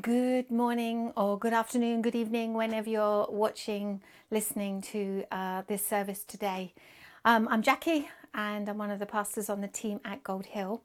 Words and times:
Good 0.00 0.50
morning, 0.50 1.12
or 1.16 1.38
good 1.38 1.54
afternoon, 1.54 2.02
good 2.02 2.16
evening, 2.16 2.52
whenever 2.52 2.90
you're 2.90 3.26
watching, 3.30 4.02
listening 4.30 4.82
to 4.82 5.24
uh, 5.30 5.62
this 5.68 5.86
service 5.86 6.22
today. 6.22 6.74
Um, 7.24 7.48
I'm 7.48 7.62
Jackie, 7.62 8.10
and 8.34 8.68
I'm 8.68 8.76
one 8.76 8.90
of 8.90 8.98
the 8.98 9.06
pastors 9.06 9.48
on 9.48 9.62
the 9.62 9.68
team 9.68 10.00
at 10.04 10.22
Gold 10.22 10.46
Hill. 10.46 10.82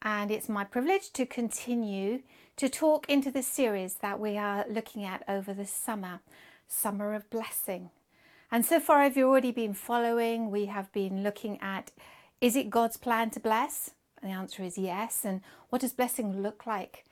And 0.00 0.32
it's 0.32 0.48
my 0.48 0.64
privilege 0.64 1.12
to 1.12 1.24
continue 1.24 2.22
to 2.56 2.68
talk 2.68 3.08
into 3.08 3.30
the 3.30 3.44
series 3.44 3.96
that 3.96 4.18
we 4.18 4.36
are 4.36 4.64
looking 4.68 5.04
at 5.04 5.22
over 5.28 5.54
the 5.54 5.66
summer 5.66 6.18
Summer 6.66 7.14
of 7.14 7.30
Blessing. 7.30 7.90
And 8.50 8.66
so 8.66 8.80
far, 8.80 9.04
if 9.04 9.16
you've 9.16 9.28
already 9.28 9.52
been 9.52 9.74
following, 9.74 10.50
we 10.50 10.66
have 10.66 10.90
been 10.92 11.22
looking 11.22 11.60
at 11.60 11.92
is 12.40 12.56
it 12.56 12.70
God's 12.70 12.96
plan 12.96 13.30
to 13.30 13.40
bless? 13.40 13.90
And 14.20 14.32
the 14.32 14.34
answer 14.34 14.64
is 14.64 14.78
yes. 14.78 15.24
And 15.24 15.42
what 15.68 15.82
does 15.82 15.92
blessing 15.92 16.42
look 16.42 16.66
like? 16.66 17.04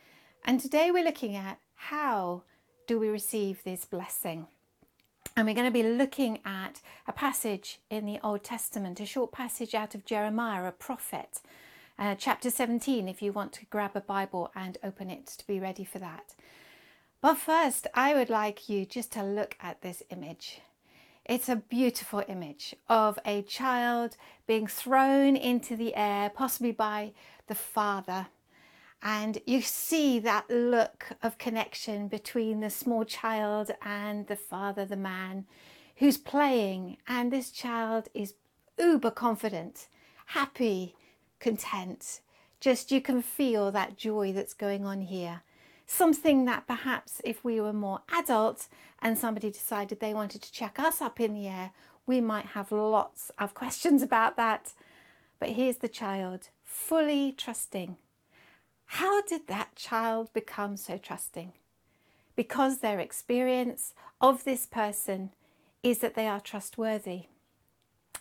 And 0.44 0.58
today 0.58 0.90
we're 0.90 1.04
looking 1.04 1.36
at 1.36 1.58
how 1.74 2.42
do 2.86 2.98
we 2.98 3.08
receive 3.08 3.62
this 3.62 3.84
blessing? 3.84 4.46
And 5.36 5.46
we're 5.46 5.54
going 5.54 5.66
to 5.66 5.70
be 5.70 5.82
looking 5.82 6.40
at 6.44 6.80
a 7.06 7.12
passage 7.12 7.78
in 7.90 8.06
the 8.06 8.18
Old 8.24 8.42
Testament, 8.42 9.00
a 9.00 9.06
short 9.06 9.32
passage 9.32 9.74
out 9.74 9.94
of 9.94 10.04
Jeremiah, 10.04 10.66
a 10.66 10.72
prophet, 10.72 11.40
uh, 11.98 12.14
chapter 12.14 12.50
17, 12.50 13.06
if 13.06 13.22
you 13.22 13.32
want 13.32 13.52
to 13.52 13.66
grab 13.66 13.92
a 13.94 14.00
Bible 14.00 14.50
and 14.56 14.78
open 14.82 15.10
it 15.10 15.26
to 15.26 15.46
be 15.46 15.60
ready 15.60 15.84
for 15.84 15.98
that. 15.98 16.34
But 17.20 17.36
first, 17.36 17.86
I 17.94 18.14
would 18.14 18.30
like 18.30 18.68
you 18.68 18.86
just 18.86 19.12
to 19.12 19.22
look 19.22 19.56
at 19.60 19.82
this 19.82 20.02
image. 20.10 20.62
It's 21.26 21.50
a 21.50 21.56
beautiful 21.56 22.24
image 22.26 22.74
of 22.88 23.18
a 23.26 23.42
child 23.42 24.16
being 24.46 24.66
thrown 24.66 25.36
into 25.36 25.76
the 25.76 25.94
air, 25.94 26.30
possibly 26.30 26.72
by 26.72 27.12
the 27.46 27.54
father 27.54 28.28
and 29.02 29.38
you 29.46 29.62
see 29.62 30.18
that 30.20 30.50
look 30.50 31.12
of 31.22 31.38
connection 31.38 32.08
between 32.08 32.60
the 32.60 32.70
small 32.70 33.04
child 33.04 33.70
and 33.82 34.26
the 34.26 34.36
father, 34.36 34.84
the 34.84 34.96
man 34.96 35.46
who's 35.96 36.18
playing. 36.18 36.98
And 37.08 37.32
this 37.32 37.50
child 37.50 38.08
is 38.12 38.34
uber 38.78 39.10
confident, 39.10 39.88
happy, 40.26 40.96
content. 41.38 42.20
Just 42.60 42.92
you 42.92 43.00
can 43.00 43.22
feel 43.22 43.70
that 43.72 43.96
joy 43.96 44.32
that's 44.32 44.52
going 44.52 44.84
on 44.84 45.00
here. 45.02 45.42
Something 45.86 46.44
that 46.44 46.66
perhaps 46.66 47.22
if 47.24 47.42
we 47.42 47.58
were 47.58 47.72
more 47.72 48.02
adult 48.12 48.68
and 49.00 49.16
somebody 49.16 49.50
decided 49.50 49.98
they 49.98 50.14
wanted 50.14 50.42
to 50.42 50.52
check 50.52 50.78
us 50.78 51.00
up 51.00 51.18
in 51.20 51.32
the 51.32 51.48
air, 51.48 51.70
we 52.06 52.20
might 52.20 52.46
have 52.46 52.70
lots 52.70 53.30
of 53.38 53.54
questions 53.54 54.02
about 54.02 54.36
that. 54.36 54.74
But 55.38 55.50
here's 55.50 55.78
the 55.78 55.88
child 55.88 56.50
fully 56.62 57.32
trusting 57.32 57.96
how 58.94 59.22
did 59.22 59.46
that 59.46 59.76
child 59.76 60.32
become 60.32 60.76
so 60.76 60.98
trusting? 60.98 61.52
Because 62.34 62.78
their 62.78 62.98
experience 62.98 63.94
of 64.20 64.42
this 64.42 64.66
person 64.66 65.30
is 65.80 65.98
that 65.98 66.16
they 66.16 66.26
are 66.26 66.40
trustworthy. 66.40 67.26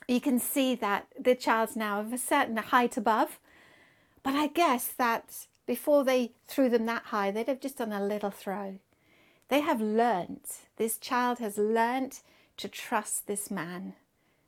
You 0.07 0.21
can 0.21 0.37
see 0.39 0.75
that 0.75 1.07
the 1.19 1.33
child's 1.33 1.75
now 1.75 1.99
of 1.99 2.13
a 2.13 2.19
certain 2.19 2.57
height 2.57 2.97
above, 2.97 3.39
but 4.21 4.35
I 4.35 4.45
guess 4.45 4.85
that 4.89 5.47
before 5.65 6.03
they 6.03 6.33
threw 6.47 6.69
them 6.69 6.85
that 6.85 7.05
high, 7.05 7.31
they'd 7.31 7.47
have 7.47 7.61
just 7.61 7.79
done 7.79 7.91
a 7.91 8.05
little 8.05 8.29
throw. 8.29 8.77
They 9.47 9.61
have 9.61 9.81
learnt, 9.81 10.67
this 10.77 10.99
child 10.99 11.39
has 11.39 11.57
learnt 11.57 12.21
to 12.57 12.67
trust 12.67 13.25
this 13.25 13.49
man. 13.49 13.93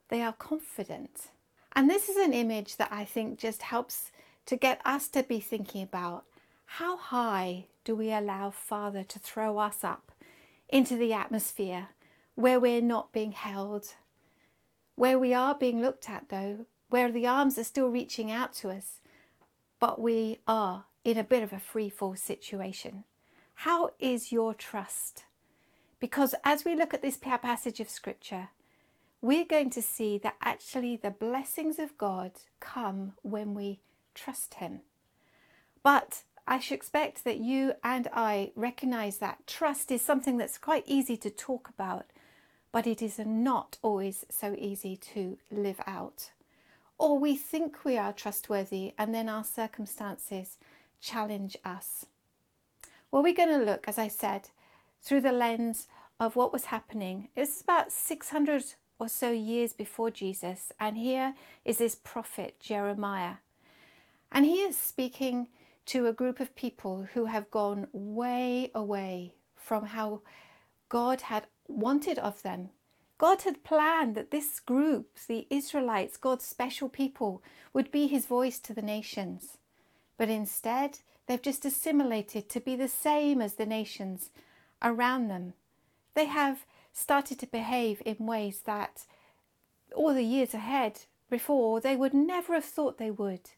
They 0.09 0.21
are 0.21 0.33
confident. 0.33 1.29
And 1.75 1.89
this 1.89 2.09
is 2.09 2.17
an 2.17 2.33
image 2.33 2.77
that 2.77 2.91
I 2.91 3.05
think 3.05 3.39
just 3.39 3.63
helps 3.63 4.11
to 4.45 4.55
get 4.55 4.81
us 4.85 5.07
to 5.09 5.23
be 5.23 5.39
thinking 5.39 5.83
about 5.83 6.25
how 6.65 6.97
high 6.97 7.65
do 7.83 7.95
we 7.95 8.11
allow 8.11 8.49
Father 8.49 9.03
to 9.03 9.19
throw 9.19 9.57
us 9.57 9.83
up 9.83 10.11
into 10.69 10.95
the 10.95 11.13
atmosphere 11.13 11.89
where 12.35 12.59
we're 12.59 12.81
not 12.81 13.11
being 13.11 13.33
held, 13.33 13.93
where 14.95 15.19
we 15.19 15.33
are 15.33 15.55
being 15.55 15.81
looked 15.81 16.09
at, 16.09 16.29
though, 16.29 16.65
where 16.89 17.11
the 17.11 17.27
arms 17.27 17.57
are 17.57 17.63
still 17.63 17.89
reaching 17.89 18.31
out 18.31 18.53
to 18.53 18.69
us, 18.69 18.99
but 19.79 19.99
we 19.99 20.39
are 20.47 20.85
in 21.03 21.17
a 21.17 21.23
bit 21.23 21.43
of 21.43 21.51
a 21.51 21.59
free 21.59 21.89
fall 21.89 22.15
situation. 22.15 23.03
How 23.55 23.91
is 23.99 24.31
your 24.31 24.53
trust? 24.53 25.25
Because 25.99 26.33
as 26.43 26.65
we 26.65 26.75
look 26.75 26.93
at 26.93 27.01
this 27.01 27.17
passage 27.17 27.79
of 27.79 27.89
Scripture, 27.89 28.49
we're 29.21 29.45
going 29.45 29.69
to 29.71 29.81
see 29.81 30.17
that 30.19 30.35
actually 30.41 30.95
the 30.95 31.11
blessings 31.11 31.77
of 31.77 31.97
God 31.97 32.31
come 32.59 33.13
when 33.21 33.53
we 33.53 33.79
trust 34.13 34.55
Him. 34.55 34.81
But 35.83 36.23
I 36.47 36.59
should 36.59 36.75
expect 36.75 37.23
that 37.23 37.37
you 37.37 37.73
and 37.83 38.07
I 38.13 38.51
recognize 38.55 39.17
that 39.17 39.47
trust 39.47 39.91
is 39.91 40.01
something 40.01 40.37
that's 40.37 40.57
quite 40.57 40.83
easy 40.85 41.17
to 41.17 41.29
talk 41.29 41.69
about, 41.69 42.05
but 42.71 42.87
it 42.87 43.01
is 43.01 43.19
not 43.19 43.77
always 43.81 44.25
so 44.29 44.55
easy 44.57 44.95
to 45.13 45.37
live 45.49 45.79
out. 45.85 46.31
Or 46.97 47.17
we 47.17 47.35
think 47.35 47.83
we 47.83 47.97
are 47.97 48.13
trustworthy 48.13 48.93
and 48.97 49.13
then 49.13 49.27
our 49.29 49.43
circumstances 49.43 50.57
challenge 50.99 51.57
us. 51.65 52.05
Well, 53.09 53.23
we're 53.23 53.33
going 53.33 53.49
to 53.49 53.65
look, 53.65 53.87
as 53.87 53.97
I 53.97 54.07
said, 54.07 54.49
through 55.01 55.21
the 55.21 55.31
lens 55.31 55.87
of 56.19 56.35
what 56.35 56.53
was 56.53 56.65
happening. 56.65 57.29
It 57.35 57.41
was 57.41 57.61
about 57.61 57.91
600 57.91 58.75
or 58.99 59.09
so 59.09 59.31
years 59.31 59.73
before 59.73 60.11
Jesus, 60.11 60.71
and 60.79 60.95
here 60.95 61.33
is 61.65 61.79
this 61.79 61.95
prophet 61.95 62.59
Jeremiah. 62.59 63.37
And 64.31 64.45
he 64.45 64.61
is 64.61 64.77
speaking 64.77 65.47
to 65.87 66.07
a 66.07 66.13
group 66.13 66.39
of 66.39 66.55
people 66.55 67.07
who 67.13 67.25
have 67.25 67.51
gone 67.51 67.87
way 67.91 68.71
away 68.73 69.33
from 69.55 69.87
how 69.87 70.21
God 70.89 71.21
had 71.21 71.47
wanted 71.67 72.19
of 72.19 72.41
them. 72.41 72.69
God 73.17 73.43
had 73.43 73.63
planned 73.63 74.15
that 74.15 74.31
this 74.31 74.59
group, 74.59 75.17
the 75.27 75.47
Israelites, 75.49 76.17
God's 76.17 76.45
special 76.45 76.89
people, 76.89 77.43
would 77.73 77.91
be 77.91 78.07
his 78.07 78.25
voice 78.25 78.57
to 78.59 78.73
the 78.73 78.81
nations. 78.81 79.57
But 80.17 80.29
instead, 80.29 80.99
they've 81.27 81.41
just 81.41 81.65
assimilated 81.65 82.49
to 82.49 82.59
be 82.59 82.75
the 82.75 82.87
same 82.87 83.41
as 83.41 83.53
the 83.53 83.65
nations 83.65 84.31
around 84.81 85.27
them. 85.27 85.53
They 86.13 86.25
have 86.25 86.65
started 86.93 87.39
to 87.39 87.47
behave 87.47 88.01
in 88.05 88.25
ways 88.25 88.61
that 88.65 89.05
all 89.95 90.13
the 90.13 90.23
years 90.23 90.53
ahead 90.53 91.01
before 91.29 91.79
they 91.79 91.95
would 91.95 92.13
never 92.13 92.53
have 92.53 92.65
thought 92.65 92.97
they 92.97 93.11
would. 93.11 93.51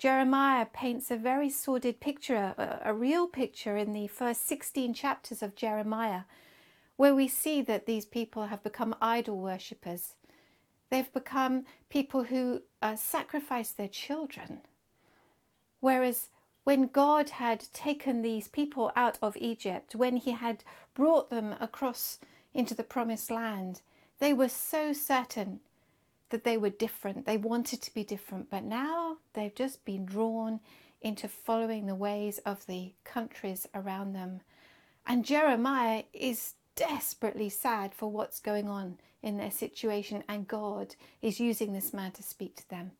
Jeremiah 0.00 0.64
paints 0.64 1.10
a 1.10 1.16
very 1.18 1.50
sordid 1.50 2.00
picture, 2.00 2.54
a, 2.56 2.80
a, 2.86 2.94
real 2.94 3.26
picture 3.26 3.76
in 3.76 3.92
the 3.92 4.06
first 4.06 4.48
16 4.48 4.94
chapters 4.94 5.42
of 5.42 5.54
Jeremiah, 5.54 6.22
where 6.96 7.14
we 7.14 7.28
see 7.28 7.60
that 7.60 7.84
these 7.84 8.06
people 8.06 8.46
have 8.46 8.62
become 8.62 8.96
idol 9.02 9.36
worshippers. 9.36 10.14
They've 10.88 11.12
become 11.12 11.66
people 11.90 12.24
who 12.24 12.62
uh, 12.80 12.96
sacrifice 12.96 13.72
their 13.72 13.88
children. 13.88 14.62
Whereas 15.80 16.30
when 16.64 16.86
God 16.86 17.28
had 17.28 17.66
taken 17.74 18.22
these 18.22 18.48
people 18.48 18.92
out 18.96 19.18
of 19.20 19.36
Egypt, 19.36 19.94
when 19.94 20.16
He 20.16 20.30
had 20.30 20.64
brought 20.94 21.28
them 21.28 21.56
across 21.60 22.18
into 22.54 22.74
the 22.74 22.84
promised 22.84 23.30
land, 23.30 23.82
they 24.18 24.32
were 24.32 24.48
so 24.48 24.94
certain 24.94 25.60
that 26.30 26.44
they 26.44 26.56
were 26.56 26.70
different. 26.70 27.26
They 27.26 27.36
wanted 27.36 27.82
to 27.82 27.94
be 27.94 28.04
different, 28.04 28.50
but 28.50 28.64
now 28.64 29.18
they've 29.34 29.54
just 29.54 29.84
been 29.84 30.06
drawn 30.06 30.60
into 31.00 31.28
following 31.28 31.86
the 31.86 31.94
ways 31.94 32.38
of 32.38 32.66
the 32.66 32.92
countries 33.04 33.66
around 33.74 34.12
them. 34.12 34.40
And 35.06 35.24
Jeremiah 35.24 36.04
is 36.12 36.54
desperately 36.76 37.48
sad 37.48 37.94
for 37.94 38.10
what's 38.10 38.40
going 38.40 38.68
on 38.68 38.98
in 39.22 39.36
their 39.36 39.50
situation, 39.50 40.24
and 40.28 40.48
God 40.48 40.94
is 41.20 41.40
using 41.40 41.72
this 41.72 41.92
man 41.92 42.12
to 42.12 42.22
speak 42.22 42.56
to 42.56 42.68
them. 42.68 42.92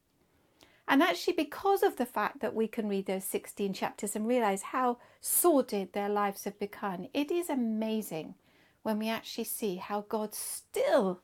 And 0.86 1.02
actually, 1.02 1.34
because 1.34 1.82
of 1.84 1.96
the 1.96 2.06
fact 2.06 2.40
that 2.40 2.54
we 2.54 2.66
can 2.66 2.88
read 2.88 3.06
those 3.06 3.24
16 3.24 3.72
chapters 3.74 4.16
and 4.16 4.26
realize 4.26 4.62
how 4.62 4.98
sordid 5.20 5.92
their 5.92 6.08
lives 6.08 6.44
have 6.44 6.58
become, 6.58 7.06
it 7.14 7.30
is 7.30 7.48
amazing 7.48 8.34
when 8.82 8.98
we 8.98 9.08
actually 9.08 9.44
see 9.44 9.76
how 9.76 10.04
God 10.08 10.34
still 10.34 11.20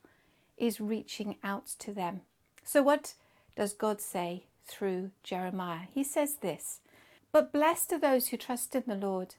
is 0.57 0.81
reaching 0.81 1.37
out 1.43 1.67
to 1.79 1.93
them. 1.93 2.23
So, 2.65 2.83
what 2.83 3.15
does 3.57 3.73
God 3.73 4.01
say 4.01 4.45
through 4.67 5.11
Jeremiah? 5.23 5.87
He 5.93 6.05
says 6.05 6.37
this 6.37 6.81
But 7.33 7.53
blessed 7.53 7.93
are 7.93 7.99
those 7.99 8.29
who 8.29 8.37
trust 8.37 8.75
in 8.75 8.85
the 8.87 8.95
Lord 8.95 9.37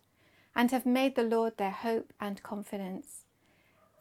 and 0.56 0.72
have 0.72 0.86
made 0.86 1.16
the 1.16 1.24
Lord 1.24 1.58
their 1.58 1.72
hope 1.72 2.14
and 2.20 2.42
confidence. 2.42 3.22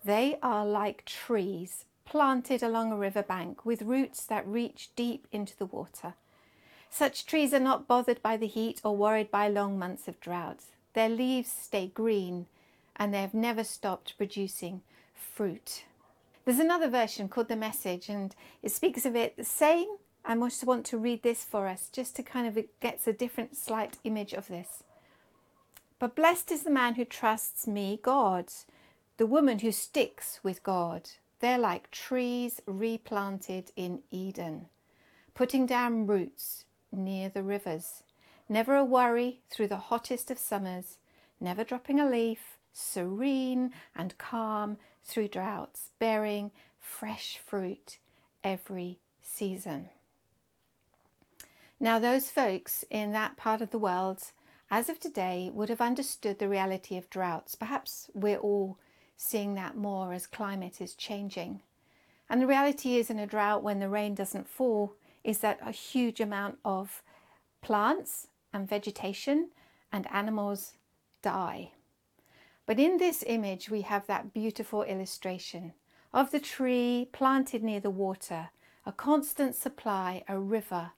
They 0.04 0.38
are 0.42 0.64
like 0.64 1.04
trees 1.04 1.84
planted 2.04 2.62
along 2.62 2.92
a 2.92 2.96
river 2.96 3.22
bank 3.22 3.66
with 3.66 3.82
roots 3.82 4.24
that 4.26 4.46
reach 4.46 4.90
deep 4.94 5.26
into 5.32 5.56
the 5.56 5.66
water. 5.66 6.14
Such 6.88 7.26
trees 7.26 7.52
are 7.52 7.60
not 7.60 7.88
bothered 7.88 8.22
by 8.22 8.36
the 8.36 8.46
heat 8.46 8.80
or 8.84 8.96
worried 8.96 9.30
by 9.30 9.48
long 9.48 9.78
months 9.78 10.08
of 10.08 10.20
drought. 10.20 10.60
Their 10.94 11.08
leaves 11.08 11.50
stay 11.50 11.88
green 11.88 12.46
and 12.94 13.12
they 13.12 13.20
have 13.20 13.34
never 13.34 13.64
stopped 13.64 14.16
producing 14.16 14.82
fruit. 15.14 15.84
There's 16.46 16.60
another 16.60 16.88
version 16.88 17.28
called 17.28 17.48
The 17.48 17.56
Message, 17.56 18.08
and 18.08 18.32
it 18.62 18.70
speaks 18.70 19.04
of 19.04 19.16
it 19.16 19.36
the 19.36 19.42
same. 19.42 19.88
I 20.24 20.36
just 20.36 20.62
want 20.62 20.86
to 20.86 20.96
read 20.96 21.24
this 21.24 21.42
for 21.42 21.66
us, 21.66 21.88
just 21.92 22.14
to 22.16 22.22
kind 22.22 22.46
of 22.46 22.56
it 22.56 22.78
gets 22.78 23.08
a 23.08 23.12
different, 23.12 23.56
slight 23.56 23.98
image 24.04 24.32
of 24.32 24.46
this. 24.46 24.84
But 25.98 26.14
blessed 26.14 26.52
is 26.52 26.62
the 26.62 26.70
man 26.70 26.94
who 26.94 27.04
trusts 27.04 27.66
me, 27.66 27.98
God, 28.00 28.52
the 29.16 29.26
woman 29.26 29.58
who 29.58 29.72
sticks 29.72 30.38
with 30.44 30.62
God. 30.62 31.10
They're 31.40 31.58
like 31.58 31.90
trees 31.90 32.62
replanted 32.64 33.72
in 33.74 34.02
Eden, 34.12 34.66
putting 35.34 35.66
down 35.66 36.06
roots 36.06 36.64
near 36.92 37.28
the 37.28 37.42
rivers. 37.42 38.04
Never 38.48 38.76
a 38.76 38.84
worry 38.84 39.40
through 39.50 39.66
the 39.66 39.76
hottest 39.76 40.30
of 40.30 40.38
summers, 40.38 40.98
never 41.40 41.64
dropping 41.64 41.98
a 41.98 42.08
leaf, 42.08 42.56
serene 42.72 43.72
and 43.96 44.16
calm 44.18 44.76
through 45.06 45.28
droughts, 45.28 45.90
bearing 45.98 46.50
fresh 46.80 47.38
fruit 47.38 47.98
every 48.42 48.98
season. 49.22 49.88
Now, 51.78 51.98
those 51.98 52.30
folks 52.30 52.84
in 52.90 53.12
that 53.12 53.36
part 53.36 53.60
of 53.60 53.70
the 53.70 53.78
world, 53.78 54.22
as 54.70 54.88
of 54.88 54.98
today, 54.98 55.50
would 55.52 55.68
have 55.68 55.80
understood 55.80 56.38
the 56.38 56.48
reality 56.48 56.96
of 56.96 57.10
droughts. 57.10 57.54
Perhaps 57.54 58.10
we're 58.14 58.38
all 58.38 58.78
seeing 59.16 59.54
that 59.54 59.76
more 59.76 60.12
as 60.12 60.26
climate 60.26 60.80
is 60.80 60.94
changing. 60.94 61.60
And 62.28 62.40
the 62.40 62.46
reality 62.46 62.96
is, 62.96 63.10
in 63.10 63.18
a 63.18 63.26
drought, 63.26 63.62
when 63.62 63.78
the 63.78 63.88
rain 63.88 64.14
doesn't 64.14 64.48
fall, 64.48 64.94
is 65.22 65.38
that 65.38 65.60
a 65.64 65.70
huge 65.70 66.20
amount 66.20 66.58
of 66.64 67.02
plants 67.62 68.28
and 68.52 68.68
vegetation 68.68 69.50
and 69.92 70.06
animals 70.12 70.74
die. 71.22 71.72
But 72.66 72.80
in 72.80 72.98
this 72.98 73.22
image, 73.26 73.70
we 73.70 73.82
have 73.82 74.06
that 74.08 74.34
beautiful 74.34 74.82
illustration 74.82 75.72
of 76.12 76.32
the 76.32 76.40
tree 76.40 77.08
planted 77.12 77.62
near 77.62 77.78
the 77.78 77.90
water, 77.90 78.50
a 78.84 78.92
constant 78.92 79.54
supply, 79.54 80.24
a 80.28 80.38
river, 80.38 80.90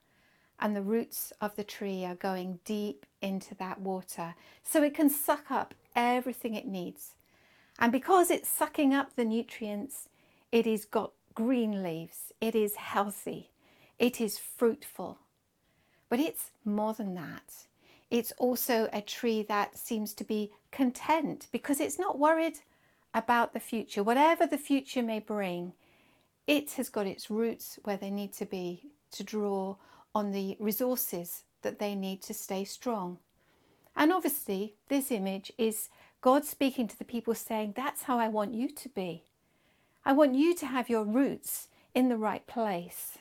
and 0.59 0.75
the 0.75 0.83
roots 0.83 1.33
of 1.41 1.55
the 1.57 1.65
tree 1.65 2.05
are 2.05 2.15
going 2.15 2.59
deep 2.65 3.07
into 3.21 3.55
that 3.57 3.81
water 3.81 4.35
so 4.63 4.83
it 4.83 4.95
can 4.95 5.11
suck 5.11 5.51
up 5.51 5.75
everything 5.95 6.55
it 6.55 6.67
needs. 6.67 7.15
And 7.79 7.93
because 7.93 8.31
it's 8.31 8.49
sucking 8.49 8.95
up 8.95 9.15
the 9.15 9.25
nutrients, 9.25 10.09
it 10.51 10.67
has 10.67 10.85
got 10.85 11.13
green 11.35 11.83
leaves, 11.83 12.33
it 12.41 12.55
is 12.55 12.75
healthy, 12.77 13.51
it 13.99 14.21
is 14.21 14.39
fruitful. 14.39 15.19
But 16.09 16.19
it's 16.19 16.51
more 16.65 16.95
than 16.95 17.15
that. 17.15 17.68
It's 18.11 18.33
also 18.39 18.89
a 18.93 19.03
tree 19.03 19.43
that 19.49 19.77
seems 19.77 20.15
to 20.15 20.25
be 20.25 20.53
content 20.71 21.47
because 21.53 21.81
it's 21.81 21.99
not 21.99 22.19
worried 22.19 22.61
about 23.13 23.53
the 23.53 23.61
future. 23.61 24.03
Whatever 24.03 24.47
the 24.47 24.59
future 24.59 25.03
may 25.03 25.19
bring, 25.19 25.73
it 26.47 26.73
has 26.73 26.89
got 26.89 27.07
its 27.07 27.31
roots 27.31 27.79
where 27.85 27.97
they 27.97 28.11
need 28.11 28.33
to 28.35 28.47
be 28.47 28.91
to 29.13 29.23
draw 29.23 29.77
on 30.15 30.33
the 30.33 30.57
resources 30.59 31.43
that 31.63 31.79
they 31.79 31.95
need 31.95 32.23
to 32.23 32.35
stay 32.35 32.65
strong. 32.65 33.19
And 33.95 34.13
obviously, 34.13 34.75
this 34.89 35.11
image 35.11 35.53
is 35.59 35.89
God 36.21 36.45
speaking 36.45 36.89
to 36.89 36.99
the 36.99 37.05
people 37.05 37.35
saying, 37.35 37.75
That's 37.77 38.05
how 38.05 38.19
I 38.19 38.29
want 38.29 38.55
you 38.55 38.69
to 38.71 38.89
be. 38.89 39.25
I 40.05 40.13
want 40.13 40.35
you 40.35 40.55
to 40.57 40.67
have 40.67 40.89
your 40.89 41.05
roots 41.05 41.69
in 41.95 42.09
the 42.09 42.17
right 42.17 42.47
place. 42.47 43.19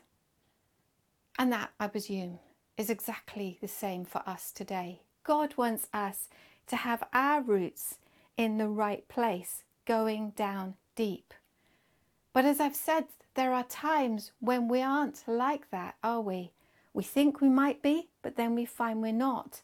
And 1.38 1.52
that, 1.52 1.72
I 1.80 1.88
presume, 1.88 2.40
is 2.78 2.90
exactly 2.90 3.58
the 3.60 3.68
same 3.68 4.06
for 4.06 4.22
us 4.26 4.52
today. 4.52 5.02
God 5.24 5.56
wants 5.58 5.88
us 5.94 6.30
to 6.68 6.76
have 6.76 7.04
our 7.12 7.42
roots 7.42 7.98
in 8.38 8.58
the 8.58 8.70
right 8.70 9.08
place, 9.08 9.64
going 9.86 10.32
down 10.32 10.76
deep. 10.96 11.34
But 12.34 12.46
as 12.46 12.60
I've 12.60 12.76
said, 12.76 13.06
there 13.34 13.54
are 13.54 13.64
times 13.64 14.32
when 14.40 14.68
we 14.68 14.82
aren't 14.82 15.24
like 15.28 15.70
that, 15.72 15.96
are 16.04 16.22
we? 16.22 16.52
We 16.94 17.04
think 17.04 17.42
we 17.42 17.50
might 17.50 17.82
be, 17.82 18.10
but 18.22 18.36
then 18.36 18.56
we 18.56 18.66
find 18.66 19.02
we're 19.02 19.12
not. 19.12 19.62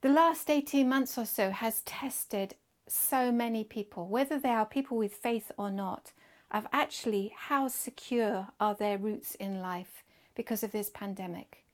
The 0.00 0.08
last 0.08 0.48
18 0.50 0.88
months 0.88 1.18
or 1.18 1.26
so 1.26 1.50
has 1.50 1.82
tested 1.82 2.54
so 2.86 3.30
many 3.32 3.64
people, 3.64 4.06
whether 4.06 4.38
they 4.38 4.50
are 4.50 4.66
people 4.66 4.96
with 4.96 5.12
faith 5.12 5.52
or 5.58 5.70
not, 5.70 6.12
of 6.50 6.66
actually 6.72 7.32
how 7.36 7.68
secure 7.68 8.48
are 8.60 8.74
their 8.74 8.98
roots 8.98 9.34
in 9.34 9.60
life 9.60 10.04
because 10.34 10.62
of 10.62 10.72
this 10.72 10.90
pandemic. 10.90 11.64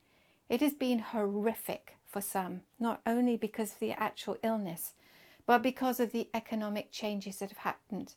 It 0.49 0.61
has 0.61 0.73
been 0.73 0.99
horrific 0.99 1.95
for 2.05 2.21
some, 2.21 2.61
not 2.79 3.01
only 3.05 3.35
because 3.35 3.73
of 3.73 3.79
the 3.79 3.91
actual 3.91 4.37
illness, 4.43 4.93
but 5.45 5.61
because 5.61 5.99
of 5.99 6.11
the 6.11 6.29
economic 6.33 6.91
changes 6.91 7.39
that 7.39 7.49
have 7.49 7.59
happened. 7.59 8.13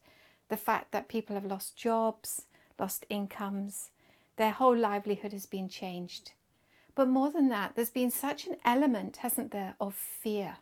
The 0.48 0.56
fact 0.56 0.92
that 0.92 1.08
people 1.08 1.34
have 1.34 1.44
lost 1.44 1.76
jobs, 1.76 2.42
lost 2.78 3.06
incomes, 3.08 3.90
their 4.36 4.52
whole 4.52 4.76
livelihood 4.76 5.32
has 5.32 5.46
been 5.46 5.68
changed. 5.68 6.32
But 6.94 7.08
more 7.08 7.30
than 7.30 7.48
that, 7.48 7.72
there's 7.74 7.90
been 7.90 8.10
such 8.10 8.46
an 8.46 8.56
element, 8.64 9.18
hasn't 9.18 9.50
there, 9.50 9.74
of 9.80 9.94
fear. 9.94 10.56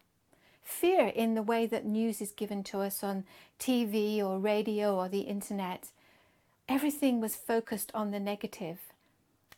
Fear 0.62 1.08
in 1.08 1.34
the 1.34 1.42
way 1.42 1.66
that 1.66 1.84
news 1.84 2.20
is 2.20 2.32
given 2.32 2.64
to 2.64 2.80
us 2.80 3.04
on 3.04 3.24
TV 3.58 4.18
or 4.18 4.38
radio 4.38 4.96
or 4.96 5.08
the 5.08 5.20
internet. 5.20 5.90
Everything 6.68 7.20
was 7.20 7.36
focused 7.36 7.90
on 7.94 8.10
the 8.10 8.18
negative. 8.20 8.78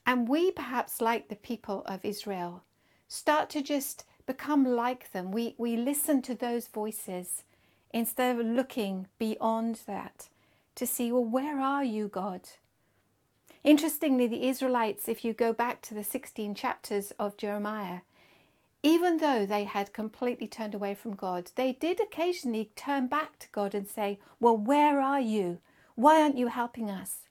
And 0.09 0.27
we, 0.27 0.51
perhaps 0.51 1.03
like 1.03 1.29
the 1.29 1.37
people 1.37 1.83
of 1.85 2.03
Israel, 2.03 2.63
start 3.09 3.51
to 3.51 3.61
just 3.61 4.07
become 4.25 4.65
like 4.65 5.13
them. 5.13 5.31
We, 5.31 5.55
we 5.59 5.77
listen 5.77 6.23
to 6.23 6.35
those 6.35 6.67
voices 6.67 7.45
instead 7.93 8.41
of 8.41 8.47
looking 8.47 9.09
beyond 9.19 9.81
that 9.87 10.31
to 10.77 10.87
see, 10.87 11.13
well, 11.13 11.27
where 11.27 11.61
are 11.61 11.85
you, 11.85 12.09
God? 12.09 12.49
Interestingly, 13.63 14.27
the 14.27 14.49
Israelites, 14.49 15.11
if 15.11 15.27
you 15.27 15.35
go 15.35 15.53
back 15.53 15.83
to 15.83 15.93
the 15.93 16.05
16 16.05 16.55
chapters 16.55 17.13
of 17.19 17.37
Jeremiah, 17.37 18.01
even 18.83 19.19
though 19.19 19.45
they 19.45 19.65
had 19.65 19.93
completely 19.93 20.47
turned 20.47 20.75
away 20.75 20.95
from 20.95 21.17
God, 21.17 21.51
they 21.55 21.75
did 21.75 22.01
occasionally 22.01 22.71
turn 22.77 23.09
back 23.09 23.39
to 23.41 23.49
God 23.53 23.75
and 23.75 23.87
say, 23.87 24.19
Well, 24.41 24.57
where 24.57 25.03
are 25.03 25.21
you? 25.21 25.59
Why 25.97 26.23
aren't 26.23 26.39
you 26.39 26.47
helping 26.47 26.91
us? 26.91 27.28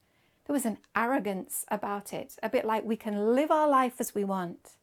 There 0.47 0.53
was 0.53 0.65
an 0.65 0.77
arrogance 0.95 1.65
about 1.67 2.13
it, 2.13 2.37
a 2.41 2.49
bit 2.49 2.63
like 2.63 2.85
we 2.85 2.95
can 2.95 3.35
live 3.35 3.51
our 3.51 3.67
life 3.67 3.95
as 3.99 4.15
we 4.15 4.23
want, 4.23 4.77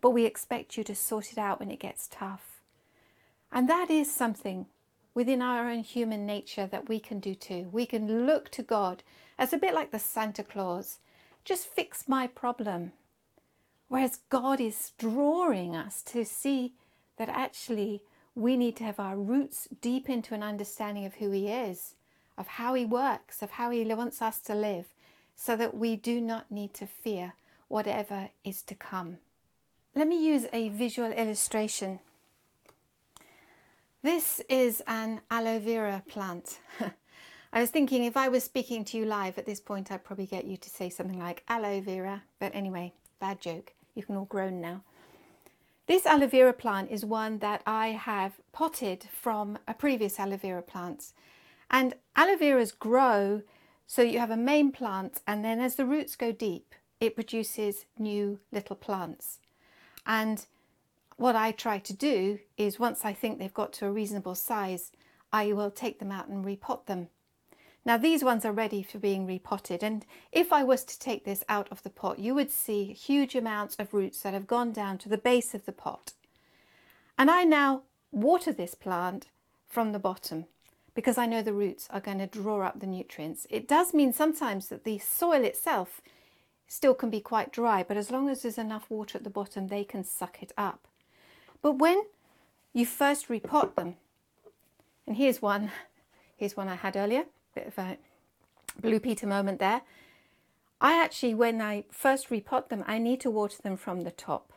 but 0.00 0.10
we 0.10 0.24
expect 0.24 0.78
you 0.78 0.84
to 0.84 0.94
sort 0.94 1.30
it 1.30 1.36
out 1.36 1.60
when 1.60 1.70
it 1.70 1.78
gets 1.78 2.08
tough. 2.08 2.62
And 3.52 3.68
that 3.68 3.90
is 3.90 4.10
something 4.10 4.64
within 5.12 5.42
our 5.42 5.68
own 5.70 5.80
human 5.80 6.24
nature 6.24 6.66
that 6.66 6.88
we 6.88 6.98
can 7.00 7.20
do 7.20 7.34
too. 7.34 7.68
We 7.70 7.84
can 7.84 8.24
look 8.24 8.48
to 8.52 8.62
God 8.62 9.02
as 9.38 9.52
a 9.52 9.58
bit 9.58 9.74
like 9.74 9.90
the 9.90 9.98
Santa 9.98 10.42
Claus, 10.42 11.00
just 11.44 11.66
fix 11.66 12.08
my 12.08 12.26
problem. 12.26 12.92
Whereas 13.88 14.20
God 14.30 14.58
is 14.58 14.92
drawing 14.96 15.76
us 15.76 16.00
to 16.04 16.24
see 16.24 16.72
that 17.18 17.28
actually 17.28 18.02
we 18.34 18.56
need 18.56 18.76
to 18.76 18.84
have 18.84 18.98
our 18.98 19.16
roots 19.16 19.68
deep 19.82 20.08
into 20.08 20.32
an 20.32 20.42
understanding 20.42 21.04
of 21.04 21.16
who 21.16 21.30
He 21.30 21.48
is, 21.48 21.94
of 22.38 22.46
how 22.46 22.72
He 22.72 22.86
works, 22.86 23.42
of 23.42 23.50
how 23.52 23.70
He 23.70 23.84
wants 23.84 24.22
us 24.22 24.40
to 24.40 24.54
live, 24.54 24.86
so 25.40 25.56
that 25.56 25.76
we 25.76 25.96
do 25.96 26.20
not 26.20 26.50
need 26.50 26.74
to 26.74 26.86
fear 26.86 27.34
whatever 27.68 28.28
is 28.44 28.62
to 28.62 28.74
come. 28.74 29.18
Let 29.94 30.08
me 30.08 30.24
use 30.24 30.46
a 30.52 30.68
visual 30.68 31.12
illustration 31.12 32.00
this 34.02 34.40
is 34.48 34.82
an 34.86 35.20
aloe 35.30 35.58
vera 35.58 36.02
plant. 36.08 36.58
I 37.52 37.60
was 37.60 37.68
thinking 37.68 38.04
if 38.04 38.16
I 38.16 38.28
was 38.28 38.42
speaking 38.42 38.82
to 38.86 38.96
you 38.96 39.04
live 39.04 39.36
at 39.36 39.44
this 39.44 39.60
point, 39.60 39.92
I'd 39.92 40.04
probably 40.04 40.24
get 40.24 40.46
you 40.46 40.56
to 40.56 40.70
say 40.70 40.88
something 40.88 41.18
like 41.18 41.44
aloe 41.48 41.82
vera. 41.82 42.22
But 42.38 42.54
anyway, 42.54 42.94
bad 43.20 43.42
joke. 43.42 43.74
You 43.94 44.02
can 44.02 44.16
all 44.16 44.24
groan 44.24 44.58
now. 44.58 44.84
This 45.86 46.06
aloe 46.06 46.28
vera 46.28 46.54
plant 46.54 46.90
is 46.90 47.04
one 47.04 47.40
that 47.40 47.62
I 47.66 47.88
have 47.88 48.40
potted 48.52 49.06
from 49.12 49.58
a 49.68 49.74
previous 49.74 50.18
aloe 50.18 50.38
vera 50.38 50.62
plant. 50.62 51.12
And 51.70 51.92
aloe 52.16 52.38
veras 52.38 52.72
grow 52.72 53.42
so 53.90 54.02
you 54.02 54.20
have 54.20 54.30
a 54.30 54.36
main 54.36 54.70
plant, 54.70 55.20
and 55.26 55.44
then 55.44 55.58
as 55.58 55.74
the 55.74 55.84
roots 55.84 56.14
go 56.14 56.30
deep, 56.30 56.76
it 57.00 57.16
produces 57.16 57.86
new 57.98 58.38
little 58.52 58.76
plants. 58.76 59.40
And 60.06 60.46
what 61.16 61.34
I 61.34 61.50
try 61.50 61.80
to 61.80 61.92
do 61.92 62.38
is 62.56 62.78
once 62.78 63.04
I 63.04 63.12
think 63.12 63.40
they've 63.40 63.52
got 63.52 63.72
to 63.72 63.86
a 63.86 63.90
reasonable 63.90 64.36
size, 64.36 64.92
I 65.32 65.52
will 65.54 65.72
take 65.72 65.98
them 65.98 66.12
out 66.12 66.28
and 66.28 66.44
repot 66.44 66.86
them. 66.86 67.08
Now 67.84 67.96
these 67.96 68.22
ones 68.22 68.44
are 68.44 68.52
ready 68.52 68.84
for 68.84 69.00
being 69.00 69.26
repotted 69.26 69.82
and 69.82 70.06
if 70.30 70.52
I 70.52 70.62
was 70.62 70.84
to 70.84 70.96
take 70.96 71.24
this 71.24 71.42
out 71.48 71.66
of 71.72 71.82
the 71.82 71.90
pot 71.90 72.20
you 72.20 72.32
would 72.32 72.52
see 72.52 72.92
huge 72.92 73.34
amounts 73.34 73.74
of 73.76 73.92
roots 73.92 74.22
that 74.22 74.34
have 74.34 74.46
gone 74.46 74.70
down 74.70 74.98
to 74.98 75.08
the 75.08 75.18
base 75.18 75.52
of 75.52 75.66
the 75.66 75.72
pot. 75.72 76.12
And 77.18 77.28
I 77.28 77.42
now 77.42 77.82
water 78.12 78.52
this 78.52 78.76
plant 78.76 79.30
from 79.66 79.90
the 79.90 79.98
bottom 79.98 80.44
because 80.94 81.18
I 81.18 81.26
know 81.26 81.42
the 81.42 81.52
roots 81.52 81.88
are 81.90 82.00
going 82.00 82.18
to 82.18 82.26
draw 82.26 82.62
up 82.62 82.80
the 82.80 82.86
nutrients. 82.86 83.46
It 83.50 83.68
does 83.68 83.94
mean 83.94 84.12
sometimes 84.12 84.68
that 84.68 84.84
the 84.84 84.98
soil 84.98 85.44
itself 85.44 86.00
still 86.66 86.94
can 86.94 87.10
be 87.10 87.20
quite 87.20 87.52
dry 87.52 87.82
but 87.82 87.96
as 87.96 88.10
long 88.10 88.28
as 88.28 88.42
there's 88.42 88.58
enough 88.58 88.90
water 88.90 89.18
at 89.18 89.24
the 89.24 89.30
bottom 89.30 89.68
they 89.68 89.84
can 89.84 90.04
suck 90.04 90.42
it 90.42 90.52
up. 90.56 90.86
But 91.62 91.72
when 91.78 92.02
you 92.72 92.86
first 92.86 93.28
repot 93.28 93.74
them, 93.74 93.96
and 95.06 95.16
here's 95.16 95.42
one, 95.42 95.70
here's 96.36 96.56
one 96.56 96.68
I 96.68 96.76
had 96.76 96.96
earlier, 96.96 97.24
bit 97.54 97.66
of 97.66 97.78
a 97.78 97.98
blue 98.80 99.00
Peter 99.00 99.26
moment 99.26 99.58
there. 99.58 99.82
I 100.80 101.02
actually, 101.02 101.34
when 101.34 101.60
I 101.60 101.84
first 101.90 102.30
repot 102.30 102.68
them, 102.68 102.84
I 102.86 102.98
need 102.98 103.20
to 103.20 103.30
water 103.30 103.60
them 103.62 103.76
from 103.76 104.02
the 104.02 104.10
top 104.10 104.52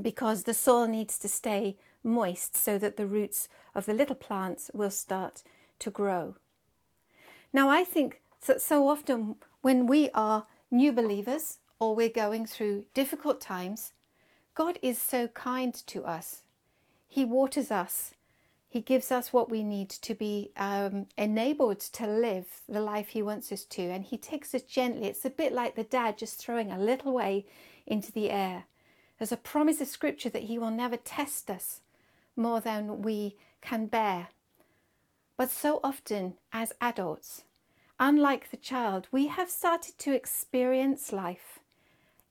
because 0.00 0.44
the 0.44 0.54
soil 0.54 0.86
needs 0.86 1.18
to 1.18 1.28
stay 1.28 1.76
moist 2.06 2.56
so 2.56 2.78
that 2.78 2.96
the 2.96 3.06
roots 3.06 3.48
of 3.74 3.84
the 3.84 3.94
little 3.94 4.14
plants 4.14 4.70
will 4.72 4.90
start 4.90 5.42
to 5.80 5.90
grow. 5.90 6.36
Now, 7.52 7.68
I 7.68 7.84
think 7.84 8.22
that 8.46 8.62
so 8.62 8.88
often 8.88 9.36
when 9.60 9.86
we 9.86 10.10
are 10.14 10.46
new 10.70 10.92
believers 10.92 11.58
or 11.78 11.94
we're 11.94 12.08
going 12.08 12.46
through 12.46 12.84
difficult 12.94 13.40
times, 13.40 13.92
God 14.54 14.78
is 14.80 14.98
so 14.98 15.28
kind 15.28 15.74
to 15.88 16.04
us. 16.04 16.42
He 17.06 17.24
waters 17.24 17.70
us. 17.70 18.14
He 18.68 18.80
gives 18.80 19.10
us 19.10 19.32
what 19.32 19.50
we 19.50 19.62
need 19.62 19.90
to 19.90 20.14
be 20.14 20.50
um, 20.56 21.06
enabled 21.16 21.80
to 21.80 22.06
live 22.06 22.46
the 22.68 22.80
life 22.80 23.08
He 23.08 23.22
wants 23.22 23.52
us 23.52 23.64
to. 23.64 23.82
And 23.82 24.04
He 24.04 24.18
takes 24.18 24.54
us 24.54 24.62
gently. 24.62 25.08
It's 25.08 25.24
a 25.24 25.30
bit 25.30 25.52
like 25.52 25.76
the 25.76 25.84
dad 25.84 26.18
just 26.18 26.38
throwing 26.38 26.70
a 26.70 26.78
little 26.78 27.12
way 27.12 27.46
into 27.86 28.12
the 28.12 28.30
air. 28.30 28.64
There's 29.18 29.32
a 29.32 29.36
promise 29.36 29.80
of 29.80 29.88
Scripture 29.88 30.30
that 30.30 30.44
He 30.44 30.58
will 30.58 30.70
never 30.70 30.96
test 30.96 31.50
us 31.50 31.80
more 32.36 32.60
than 32.60 33.02
we 33.02 33.36
can 33.60 33.86
bear. 33.86 34.28
But 35.36 35.50
so 35.50 35.80
often, 35.82 36.34
as 36.52 36.72
adults, 36.80 37.44
unlike 37.98 38.50
the 38.50 38.56
child, 38.56 39.08
we 39.10 39.26
have 39.26 39.50
started 39.50 39.98
to 39.98 40.12
experience 40.12 41.12
life 41.12 41.60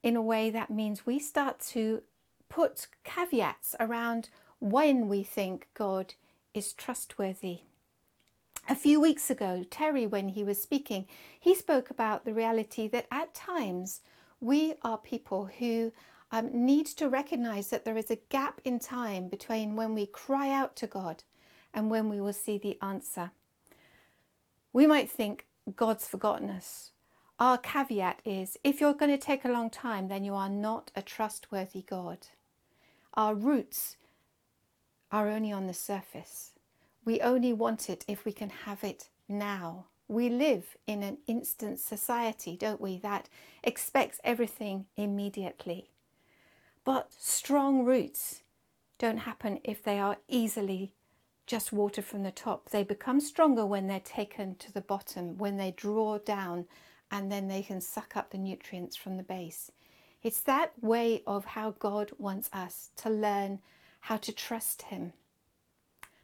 in 0.02 0.16
a 0.16 0.22
way 0.22 0.50
that 0.50 0.70
means 0.70 1.06
we 1.06 1.18
start 1.18 1.60
to 1.60 2.02
put 2.48 2.86
caveats 3.04 3.74
around 3.80 4.28
when 4.60 5.08
we 5.08 5.22
think 5.22 5.68
God 5.74 6.14
is 6.54 6.72
trustworthy. 6.72 7.60
A 8.68 8.74
few 8.74 9.00
weeks 9.00 9.30
ago, 9.30 9.64
Terry, 9.70 10.06
when 10.06 10.30
he 10.30 10.42
was 10.42 10.60
speaking, 10.60 11.06
he 11.38 11.54
spoke 11.54 11.90
about 11.90 12.24
the 12.24 12.34
reality 12.34 12.88
that 12.88 13.06
at 13.12 13.34
times 13.34 14.00
we 14.40 14.74
are 14.82 14.98
people 14.98 15.48
who 15.58 15.92
um, 16.30 16.50
need 16.52 16.86
to 16.86 17.08
recognize 17.08 17.68
that 17.68 17.84
there 17.84 17.96
is 17.96 18.10
a 18.10 18.18
gap 18.28 18.60
in 18.64 18.78
time 18.78 19.28
between 19.28 19.76
when 19.76 19.94
we 19.94 20.06
cry 20.06 20.50
out 20.50 20.76
to 20.76 20.86
God 20.86 21.22
and 21.72 21.90
when 21.90 22.08
we 22.08 22.20
will 22.20 22.32
see 22.32 22.58
the 22.58 22.78
answer. 22.82 23.30
We 24.72 24.86
might 24.86 25.10
think 25.10 25.46
God's 25.74 26.06
forgotten 26.06 26.50
us. 26.50 26.90
Our 27.38 27.58
caveat 27.58 28.20
is 28.24 28.56
if 28.64 28.80
you're 28.80 28.94
going 28.94 29.10
to 29.10 29.18
take 29.18 29.44
a 29.44 29.50
long 29.50 29.70
time, 29.70 30.08
then 30.08 30.24
you 30.24 30.34
are 30.34 30.48
not 30.48 30.90
a 30.96 31.02
trustworthy 31.02 31.82
God. 31.82 32.18
Our 33.14 33.34
roots 33.34 33.96
are 35.12 35.28
only 35.28 35.52
on 35.52 35.66
the 35.66 35.74
surface. 35.74 36.52
We 37.04 37.20
only 37.20 37.52
want 37.52 37.88
it 37.88 38.04
if 38.08 38.24
we 38.24 38.32
can 38.32 38.50
have 38.50 38.82
it 38.82 39.08
now. 39.28 39.86
We 40.08 40.28
live 40.28 40.76
in 40.86 41.02
an 41.02 41.18
instant 41.26 41.78
society, 41.78 42.56
don't 42.56 42.80
we, 42.80 42.98
that 42.98 43.28
expects 43.62 44.20
everything 44.24 44.86
immediately. 44.96 45.90
But 46.86 47.12
strong 47.18 47.84
roots 47.84 48.42
don't 48.98 49.18
happen 49.18 49.58
if 49.64 49.82
they 49.82 49.98
are 49.98 50.18
easily 50.28 50.92
just 51.44 51.72
watered 51.72 52.04
from 52.04 52.22
the 52.22 52.30
top. 52.30 52.70
They 52.70 52.84
become 52.84 53.18
stronger 53.20 53.66
when 53.66 53.88
they're 53.88 53.98
taken 53.98 54.54
to 54.60 54.72
the 54.72 54.80
bottom, 54.80 55.36
when 55.36 55.56
they 55.56 55.72
draw 55.72 56.18
down 56.18 56.66
and 57.10 57.30
then 57.30 57.48
they 57.48 57.62
can 57.64 57.80
suck 57.80 58.16
up 58.16 58.30
the 58.30 58.38
nutrients 58.38 58.94
from 58.94 59.16
the 59.16 59.24
base. 59.24 59.72
It's 60.22 60.40
that 60.42 60.72
way 60.80 61.24
of 61.26 61.44
how 61.44 61.72
God 61.72 62.12
wants 62.18 62.48
us 62.52 62.90
to 62.98 63.10
learn 63.10 63.58
how 64.02 64.16
to 64.18 64.30
trust 64.32 64.82
Him. 64.82 65.12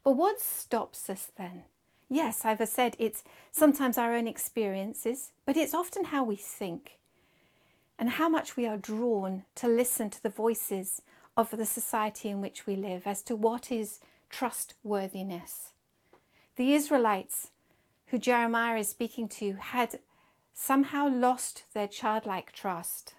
But 0.05 0.13
what 0.13 0.41
stops 0.41 1.11
us 1.11 1.33
then? 1.37 1.65
Yes, 2.09 2.45
I've 2.45 2.69
said 2.69 2.95
it's 3.01 3.25
sometimes 3.51 3.99
our 3.99 4.15
own 4.15 4.29
experiences, 4.29 5.33
but 5.45 5.57
it's 5.57 5.75
often 5.75 6.05
how 6.05 6.23
we 6.23 6.37
think 6.37 6.99
and 8.03 8.11
how 8.11 8.29
much 8.29 8.57
we 8.57 8.67
are 8.67 8.77
drawn 8.77 9.45
to 9.55 9.69
listen 9.69 10.11
to 10.11 10.21
the 10.25 10.29
voices 10.29 11.03
of 11.37 11.53
the 11.53 11.65
society 11.65 12.31
in 12.31 12.41
which 12.41 12.67
we 12.67 12.75
live 12.75 13.03
as 13.07 13.23
to 13.23 13.37
what 13.37 13.71
is 13.71 14.01
trustworthiness. 14.29 15.71
The 16.57 16.73
Israelites, 16.73 17.53
who 18.09 18.19
Jeremiah 18.19 18.81
is 18.81 18.89
speaking 18.89 19.29
to, 19.39 19.53
had 19.53 20.01
somehow 20.53 21.09
lost 21.09 21.63
their 21.75 21.87
childlike 21.87 22.51
trust. 22.51 23.15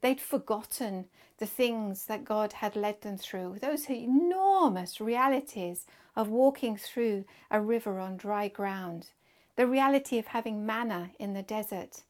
They'd 0.00 0.20
forgotten 0.20 1.04
the 1.38 1.46
things 1.46 2.06
that 2.06 2.24
God 2.24 2.54
had 2.54 2.74
led 2.74 3.02
them 3.02 3.18
through, 3.18 3.58
those 3.60 3.88
enormous 3.88 5.00
realities 5.00 5.86
of 6.16 6.26
walking 6.30 6.76
through 6.76 7.26
a 7.48 7.60
river 7.60 8.00
on 8.00 8.16
dry 8.16 8.48
ground, 8.48 9.10
the 9.54 9.68
reality 9.68 10.18
of 10.18 10.26
having 10.26 10.66
manna 10.66 11.12
in 11.20 11.32
the 11.32 11.44
desert, 11.44 12.02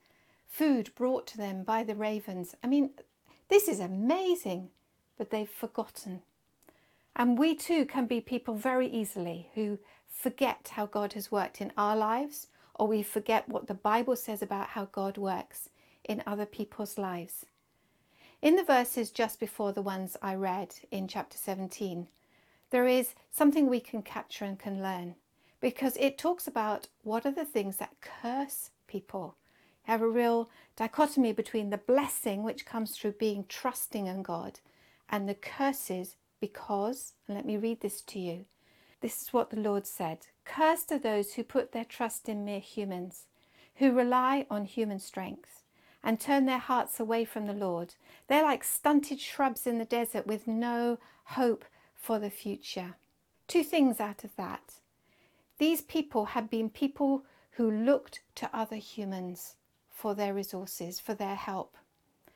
food 0.57 0.91
brought 0.95 1.27
to 1.27 1.37
them 1.37 1.63
by 1.63 1.85
the 1.85 1.95
ravens. 1.95 2.55
I 2.65 2.67
mean, 2.67 2.91
this 3.49 3.69
is 3.69 3.79
amazing, 3.79 4.71
but 5.19 5.29
they've 5.29 5.49
forgotten. 5.49 6.23
And 7.15 7.39
we 7.39 7.55
too 7.55 7.85
can 7.85 8.07
be 8.07 8.23
people 8.23 8.55
very 8.55 8.89
easily 8.89 9.51
who 9.55 9.79
forget 10.09 10.71
how 10.73 10.87
God 10.87 11.13
has 11.13 11.31
worked 11.31 11.61
in 11.61 11.73
our 11.77 11.95
lives, 11.95 12.47
or 12.75 12.89
we 12.89 13.03
forget 13.03 13.47
what 13.51 13.67
the 13.67 13.75
Bible 13.75 14.17
says 14.17 14.41
about 14.41 14.69
how 14.69 14.87
God 14.87 15.19
works 15.19 15.69
in 16.05 16.23
other 16.27 16.47
people's 16.47 16.97
lives. 16.97 17.45
In 18.41 18.57
the 18.57 18.65
verses 18.65 19.11
just 19.11 19.39
before 19.39 19.73
the 19.73 19.83
ones 19.83 20.17
I 20.23 20.37
read 20.37 20.75
in 20.91 21.07
chapter 21.07 21.37
17, 21.37 22.09
there 22.71 22.87
is 22.87 23.15
something 23.31 23.69
we 23.69 23.81
can 23.81 24.01
capture 24.03 24.47
and 24.47 24.59
can 24.59 24.83
learn 24.83 25.17
because 25.61 25.99
it 25.99 26.17
talks 26.17 26.47
about 26.47 26.89
what 27.03 27.27
are 27.27 27.33
the 27.33 27.45
things 27.45 27.77
that 27.77 28.01
curse 28.01 28.71
people. 28.87 29.37
Have 29.87 30.03
a 30.03 30.09
real 30.09 30.51
dichotomy 30.75 31.33
between 31.33 31.71
the 31.71 31.79
blessing 31.79 32.43
which 32.43 32.67
comes 32.67 32.97
through 32.97 33.13
being 33.13 33.45
trusting 33.49 34.09
in 34.09 34.25
God 34.25 34.59
and 35.09 35.29
the 35.29 35.35
curses 35.35 36.17
because, 36.41 37.13
and 37.29 37.37
let 37.37 37.47
me 37.47 37.57
read 37.57 37.83
this 37.83 38.01
to 38.03 38.19
you. 38.19 38.47
This 39.01 39.23
is 39.23 39.33
what 39.33 39.51
the 39.51 39.61
Lord 39.61 39.87
said 39.87 40.27
Cursed 40.45 40.91
are 40.91 40.99
those 40.99 41.35
who 41.35 41.45
put 41.45 41.71
their 41.71 41.85
trust 41.85 42.29
in 42.29 42.45
mere 42.45 42.59
humans, 42.59 43.27
who 43.77 43.93
rely 43.93 44.45
on 44.51 44.65
human 44.65 44.99
strength 44.99 45.63
and 46.03 46.19
turn 46.19 46.47
their 46.47 46.59
hearts 46.59 46.99
away 46.99 47.25
from 47.25 47.47
the 47.47 47.53
Lord. 47.53 47.95
They're 48.27 48.43
like 48.43 48.65
stunted 48.65 49.21
shrubs 49.21 49.69
in 49.69 49.79
the 49.79 49.85
desert 49.85 50.27
with 50.27 50.49
no 50.49 50.99
hope 51.27 51.65
for 51.95 52.19
the 52.19 52.31
future. 52.31 52.97
Two 53.47 53.63
things 53.63 54.01
out 54.01 54.25
of 54.25 54.35
that. 54.35 54.81
These 55.59 55.83
people 55.83 56.25
had 56.25 56.51
been 56.51 56.71
people 56.71 57.25
who 57.53 57.71
looked 57.71 58.23
to 58.35 58.51
other 58.53 58.77
humans 58.77 59.55
for 59.97 60.15
their 60.15 60.35
resources, 60.35 61.01
for 61.01 61.15
their 61.15 61.35
help. 61.35 61.75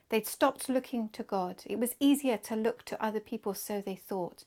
They'd 0.08 0.26
stopped 0.26 0.70
looking 0.70 1.10
to 1.10 1.22
God. 1.22 1.62
It 1.66 1.78
was 1.78 1.94
easier 2.00 2.38
to 2.38 2.56
look 2.56 2.84
to 2.86 3.04
other 3.04 3.20
people, 3.20 3.52
so 3.52 3.80
they 3.80 3.96
thought. 3.96 4.44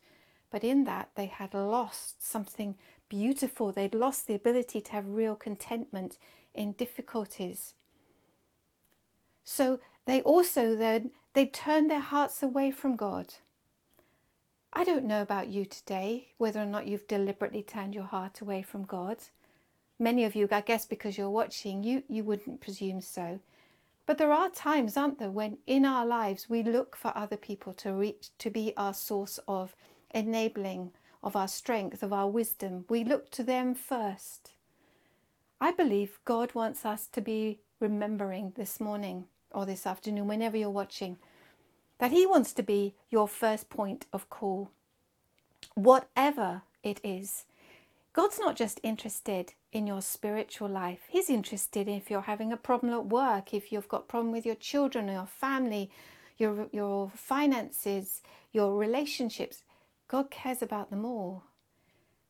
But 0.49 0.63
in 0.63 0.85
that, 0.85 1.09
they 1.15 1.27
had 1.27 1.53
lost 1.53 2.27
something 2.27 2.75
beautiful. 3.09 3.71
They'd 3.71 3.93
lost 3.93 4.25
the 4.25 4.33
ability 4.33 4.81
to 4.81 4.91
have 4.93 5.07
real 5.07 5.35
contentment 5.35 6.17
in 6.55 6.71
difficulties. 6.71 7.75
So 9.43 9.79
they 10.05 10.21
also 10.23 10.75
then 10.75 11.11
they 11.33 11.45
turned 11.45 11.91
their 11.91 11.99
hearts 11.99 12.41
away 12.41 12.71
from 12.71 12.95
God. 12.95 13.35
I 14.73 14.83
don't 14.83 15.05
know 15.05 15.21
about 15.21 15.49
you 15.49 15.65
today, 15.65 16.29
whether 16.39 16.59
or 16.59 16.65
not 16.65 16.87
you've 16.87 17.07
deliberately 17.07 17.61
turned 17.61 17.93
your 17.93 18.05
heart 18.05 18.41
away 18.41 18.63
from 18.63 18.85
God. 18.85 19.17
Many 20.03 20.25
of 20.25 20.35
you, 20.35 20.49
I 20.51 20.59
guess 20.59 20.85
because 20.85 21.17
you're 21.17 21.29
watching, 21.29 21.81
you, 21.81 22.03
you 22.09 22.25
wouldn't 22.25 22.59
presume 22.59 22.99
so. 22.99 23.39
But 24.05 24.17
there 24.17 24.33
are 24.33 24.49
times, 24.49 24.97
aren't 24.97 25.17
there, 25.17 25.31
when 25.31 25.59
in 25.65 25.85
our 25.85 26.05
lives 26.05 26.49
we 26.49 26.61
look 26.61 26.97
for 26.97 27.17
other 27.17 27.37
people 27.37 27.71
to 27.75 27.93
reach 27.93 28.31
to 28.39 28.49
be 28.49 28.73
our 28.75 28.93
source 28.93 29.39
of 29.47 29.77
enabling, 30.13 30.91
of 31.23 31.37
our 31.37 31.47
strength, 31.47 32.03
of 32.03 32.11
our 32.11 32.29
wisdom. 32.29 32.83
We 32.89 33.05
look 33.05 33.31
to 33.31 33.43
them 33.43 33.73
first. 33.73 34.51
I 35.61 35.71
believe 35.71 36.19
God 36.25 36.53
wants 36.53 36.85
us 36.85 37.07
to 37.07 37.21
be 37.21 37.61
remembering 37.79 38.51
this 38.57 38.81
morning 38.81 39.23
or 39.51 39.65
this 39.65 39.87
afternoon, 39.87 40.27
whenever 40.27 40.57
you're 40.57 40.69
watching, 40.69 41.15
that 41.99 42.11
He 42.11 42.25
wants 42.25 42.51
to 42.55 42.63
be 42.63 42.93
your 43.09 43.29
first 43.29 43.69
point 43.69 44.05
of 44.11 44.29
call. 44.29 44.69
Whatever 45.75 46.63
it 46.83 46.99
is, 47.05 47.45
God's 48.13 48.39
not 48.39 48.55
just 48.55 48.79
interested 48.83 49.53
in 49.71 49.87
your 49.87 50.01
spiritual 50.01 50.69
life. 50.69 51.01
He's 51.09 51.31
interested 51.31 51.87
if 51.87 52.11
you're 52.11 52.21
having 52.21 52.53
a 52.53 52.57
problem 52.57 52.93
at 52.93 53.07
work, 53.07 53.53
if 53.55 53.71
you've 53.71 53.87
got 53.87 54.01
a 54.01 54.05
problem 54.05 54.31
with 54.31 54.45
your 54.45 54.55
children 54.55 55.09
or 55.09 55.13
your 55.13 55.25
family, 55.25 55.89
your 56.37 56.67
your 56.71 57.11
finances, 57.15 58.21
your 58.51 58.77
relationships. 58.77 59.63
God 60.07 60.29
cares 60.29 60.61
about 60.61 60.91
them 60.91 61.05
all. 61.05 61.43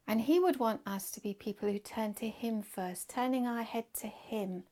And 0.07 0.21
he 0.21 0.39
would 0.39 0.57
want 0.57 0.81
us 0.85 1.11
to 1.11 1.21
be 1.21 1.33
people 1.33 1.69
who 1.69 1.79
turn 1.79 2.13
to 2.15 2.29
him 2.29 2.61
first, 2.61 3.09
turning 3.09 3.45
our 3.45 3.63
head 3.63 3.85
to 3.99 4.07
him. 4.07 4.63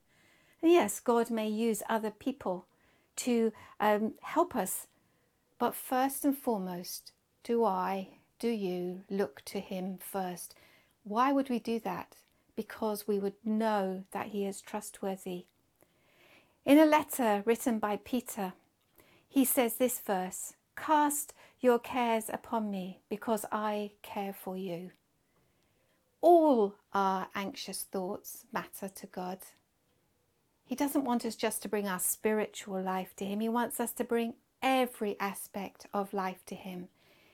And 0.62 0.72
yes, 0.72 1.00
God 1.00 1.30
may 1.30 1.48
use 1.48 1.84
other 1.90 2.12
people 2.12 2.66
to 3.18 3.52
um, 3.80 4.14
help 4.22 4.56
us, 4.56 4.88
but 5.60 5.76
first 5.76 6.26
and 6.26 6.38
foremost, 6.38 7.12
do 7.44 7.64
I, 7.66 8.10
do 8.40 8.50
you 8.50 9.02
look 9.10 9.42
to 9.46 9.60
him 9.60 10.00
first? 10.00 10.56
Why 11.04 11.32
would 11.32 11.50
we 11.50 11.60
do 11.60 11.80
that? 11.80 12.16
Because 12.56 13.08
we 13.08 13.20
would 13.20 13.36
know 13.44 14.04
that 14.12 14.28
He 14.28 14.46
is 14.46 14.62
trustworthy. 14.62 15.46
In 16.66 16.78
a 16.78 16.86
letter 16.86 17.42
written 17.46 17.80
by 17.80 17.98
Peter, 17.98 18.54
he 19.32 19.46
says 19.46 19.76
this 19.76 19.98
verse 20.00 20.56
Cast 20.76 21.34
your 21.62 21.80
cares 21.80 22.30
upon 22.30 22.70
me 22.70 23.00
because 23.08 23.46
I 23.50 23.92
care 24.02 24.34
for 24.34 24.58
you. 24.58 24.92
All 26.20 26.76
our 26.94 27.28
anxious 27.34 27.84
thoughts 27.84 28.46
matter 28.52 28.90
to 28.90 29.08
God. 29.08 29.40
He 30.66 30.76
doesn't 30.76 31.06
want 31.06 31.26
us 31.26 31.36
just 31.38 31.62
to 31.62 31.70
bring 31.70 31.88
our 31.88 32.00
spiritual 32.00 32.82
life 32.82 33.16
to 33.16 33.26
Him, 33.26 33.40
He 33.40 33.48
wants 33.48 33.80
us 33.80 33.94
to 33.94 34.04
bring 34.04 34.34
every 34.62 35.18
aspect 35.18 35.88
of 35.94 36.14
life 36.14 36.46
to 36.48 36.56
Him. 36.56 36.90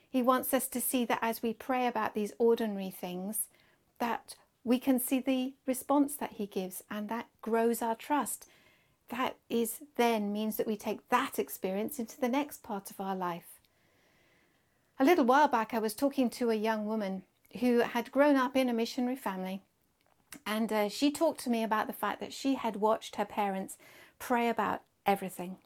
He 0.08 0.22
wants 0.22 0.54
us 0.54 0.68
to 0.68 0.80
see 0.80 1.04
that 1.06 1.20
as 1.24 1.42
we 1.42 1.54
pray 1.54 1.88
about 1.88 2.14
these 2.14 2.34
ordinary 2.38 2.92
things, 2.92 3.48
that 4.00 4.36
we 4.64 4.80
can 4.80 5.00
see 5.00 5.20
the 5.20 5.54
response 5.66 6.16
that 6.16 6.34
He 6.34 6.46
gives, 6.46 6.84
and 6.90 7.10
that 7.10 7.28
grows 7.42 7.82
our 7.82 7.96
trust. 7.96 8.48
That 9.10 9.38
is 9.50 9.80
then 9.96 10.34
means 10.34 10.58
that 10.58 10.68
we 10.68 10.76
take 10.76 11.08
that 11.10 11.40
experience 11.40 12.00
into 12.00 12.20
the 12.20 12.28
next 12.30 12.64
part 12.64 12.92
of 12.92 13.00
our 13.00 13.16
life. 13.16 13.62
A 15.00 15.06
little 15.06 15.26
while 15.26 15.48
back, 15.48 15.74
I 15.74 15.80
was 15.80 15.94
talking 15.94 16.30
to 16.32 16.50
a 16.50 16.56
young 16.56 16.86
woman 16.86 17.24
who 17.60 17.80
had 17.80 18.12
grown 18.12 18.36
up 18.36 18.56
in 18.56 18.68
a 18.68 18.74
missionary 18.74 19.16
family, 19.16 19.62
and 20.46 20.74
uh, 20.74 20.90
she 20.90 21.12
talked 21.12 21.40
to 21.42 21.50
me 21.50 21.64
about 21.64 21.88
the 21.88 21.94
fact 21.94 22.20
that 22.20 22.34
she 22.34 22.56
had 22.56 22.76
watched 22.76 23.16
her 23.16 23.26
parents 23.26 23.78
pray 24.20 24.50
about 24.50 24.82
everything. 25.06 25.58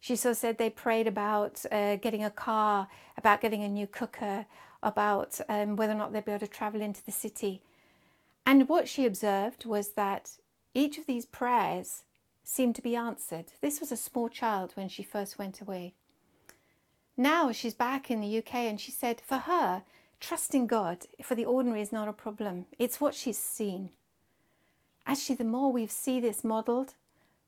She 0.00 0.16
so 0.16 0.34
said 0.34 0.58
they 0.58 0.68
prayed 0.68 1.06
about 1.06 1.64
uh, 1.72 1.96
getting 1.96 2.22
a 2.22 2.30
car, 2.30 2.88
about 3.16 3.40
getting 3.40 3.62
a 3.62 3.68
new 3.68 3.86
cooker, 3.86 4.44
about 4.84 5.40
um, 5.48 5.76
whether 5.76 5.92
or 5.92 5.96
not 5.96 6.12
they'd 6.12 6.24
be 6.24 6.32
able 6.32 6.46
to 6.46 6.52
travel 6.52 6.80
into 6.80 7.04
the 7.04 7.12
city. 7.12 7.62
And 8.46 8.68
what 8.68 8.88
she 8.88 9.06
observed 9.06 9.64
was 9.64 9.92
that 9.92 10.32
each 10.74 10.98
of 10.98 11.06
these 11.06 11.26
prayers 11.26 12.02
seemed 12.44 12.76
to 12.76 12.82
be 12.82 12.94
answered. 12.94 13.46
This 13.60 13.80
was 13.80 13.90
a 13.90 13.96
small 13.96 14.28
child 14.28 14.72
when 14.74 14.88
she 14.88 15.02
first 15.02 15.38
went 15.38 15.60
away. 15.60 15.94
Now 17.16 17.52
she's 17.52 17.74
back 17.74 18.10
in 18.10 18.20
the 18.20 18.38
UK 18.38 18.54
and 18.54 18.80
she 18.80 18.92
said 18.92 19.20
for 19.20 19.38
her, 19.38 19.82
trusting 20.20 20.66
God 20.66 21.06
for 21.22 21.34
the 21.34 21.44
ordinary 21.44 21.80
is 21.80 21.92
not 21.92 22.08
a 22.08 22.12
problem. 22.12 22.66
It's 22.78 23.00
what 23.00 23.14
she's 23.14 23.38
seen. 23.38 23.90
Actually, 25.06 25.36
the 25.36 25.44
more 25.44 25.70
we 25.70 25.86
see 25.86 26.20
this 26.20 26.44
modeled, 26.44 26.94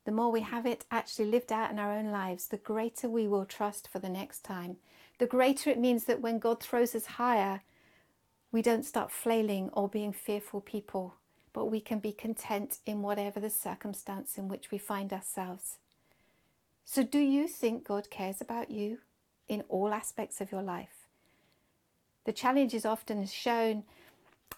the 0.05 0.13
more 0.13 0.31
we 0.31 0.43
have 0.43 0.67
it 0.67 0.85
actually 0.91 1.31
lived 1.31 1.51
out 1.51 1.71
in 1.71 1.79
our 1.79 1.93
own 1.93 2.11
lives, 2.11 2.49
the 2.49 2.59
greater 2.59 3.09
we 3.09 3.27
will 3.27 3.45
trust 3.45 3.89
for 3.89 3.99
the 3.99 4.09
next 4.09 4.45
time. 4.45 4.77
The 5.19 5.27
greater 5.27 5.71
it 5.71 5.79
means 5.79 6.05
that 6.05 6.21
when 6.21 6.39
God 6.39 6.63
throws 6.63 6.95
us 6.95 7.07
higher, 7.07 7.63
we 8.53 8.63
don't 8.63 8.85
start 8.85 9.11
flailing 9.11 9.71
or 9.73 9.89
being 9.89 10.13
fearful 10.13 10.61
people, 10.61 11.15
but 11.53 11.67
we 11.67 11.81
can 11.81 11.99
be 11.99 12.13
content 12.13 12.79
in 12.87 13.03
whatever 13.03 13.41
the 13.41 13.51
circumstance 13.51 14.39
in 14.39 14.49
which 14.49 14.71
we 14.71 14.79
find 14.79 15.13
ourselves. 15.13 15.79
So, 16.85 17.03
do 17.03 17.19
you 17.19 17.49
think 17.49 17.87
God 17.87 18.11
cares 18.11 18.41
about 18.41 18.71
you 18.71 18.99
in 19.49 19.63
all 19.69 19.93
aspects 19.93 20.41
of 20.41 20.53
your 20.53 20.63
life? 20.63 21.09
The 22.25 22.33
challenge 22.33 22.75
is 22.75 22.87
often 22.87 23.27
shown 23.27 23.85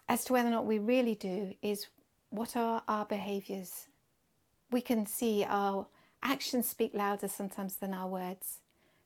as 0.09 0.25
to 0.25 0.33
whether 0.33 0.49
or 0.49 0.53
not 0.53 0.67
we 0.67 0.79
really 0.79 1.15
do 1.15 1.55
is 1.63 1.87
what 2.31 2.57
are 2.57 2.83
our 2.89 3.07
behaviors? 3.07 3.89
we 4.71 4.81
can 4.81 5.07
see 5.07 5.45
our 5.49 5.87
actions 6.23 6.69
speak 6.69 6.93
louder 6.95 7.29
sometimes 7.29 7.77
than 7.77 7.95
our 7.95 8.09
words. 8.09 8.59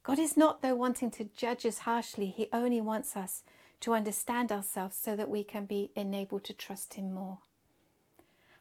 God 0.03 0.19
is 0.19 0.37
not, 0.37 0.63
though, 0.63 0.75
wanting 0.75 1.11
to 1.13 1.29
judge 1.37 1.65
us 1.65 1.79
harshly. 1.79 2.27
He 2.27 2.49
only 2.53 2.81
wants 2.81 3.17
us 3.17 3.43
to 3.81 3.95
understand 3.95 4.51
ourselves 4.51 4.97
so 4.97 5.17
that 5.17 5.29
we 5.29 5.45
can 5.45 5.65
be 5.65 5.91
enabled 5.95 6.45
to 6.45 6.53
trust 6.53 6.95
Him 6.95 7.13
more. 7.13 7.39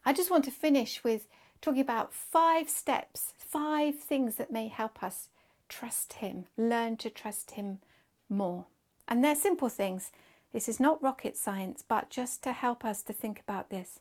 I 0.06 0.14
just 0.14 0.32
want 0.32 0.46
to 0.46 0.52
finish 0.52 1.04
with 1.04 1.28
talking 1.62 1.82
about 1.82 2.14
five 2.14 2.70
steps, 2.70 3.34
five 3.38 4.00
things 4.00 4.36
that 4.36 4.52
may 4.52 4.68
help 4.68 5.04
us 5.04 5.30
trust 5.70 6.14
Him, 6.14 6.46
learn 6.58 6.98
to 6.98 7.10
trust 7.10 7.52
Him 7.52 7.80
more. 8.30 8.66
And 9.08 9.24
they're 9.24 9.36
simple 9.36 9.70
things. 9.70 10.12
This 10.54 10.68
is 10.68 10.80
not 10.80 11.02
rocket 11.02 11.38
science, 11.38 11.84
but 11.88 12.10
just 12.10 12.44
to 12.44 12.52
help 12.52 12.84
us 12.84 13.02
to 13.04 13.14
think 13.14 13.40
about 13.40 13.70
this. 13.70 14.00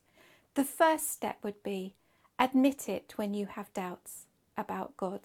The 0.54 0.64
first 0.64 1.10
step 1.10 1.38
would 1.42 1.62
be 1.62 1.94
Admit 2.40 2.88
it 2.88 3.12
when 3.16 3.34
you 3.34 3.44
have 3.44 3.70
doubts 3.74 4.24
about 4.56 4.96
God. 4.96 5.20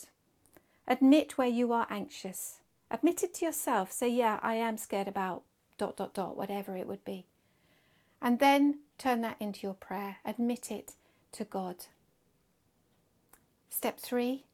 Admit 0.88 1.38
where 1.38 1.48
you 1.48 1.72
are 1.74 1.88
anxious. 1.90 2.60
Admit 2.92 3.24
it 3.24 3.34
to 3.36 3.46
yourself. 3.46 3.92
Say, 3.92 4.10
yeah, 4.10 4.40
I 4.42 4.56
am 4.56 4.78
scared 4.78 5.08
about 5.08 5.44
dot, 5.78 5.98
dot, 5.98 6.14
dot, 6.14 6.38
whatever 6.38 6.78
it 6.78 6.88
would 6.88 7.04
be. 7.04 7.26
And 8.22 8.40
then 8.40 8.80
turn 8.98 9.22
that 9.22 9.38
into 9.40 9.62
your 9.62 9.74
prayer. 9.74 10.18
Admit 10.26 10.72
it 10.72 10.94
to 11.34 11.44
God. 11.44 11.86
Step 13.70 14.00
three 14.00 14.46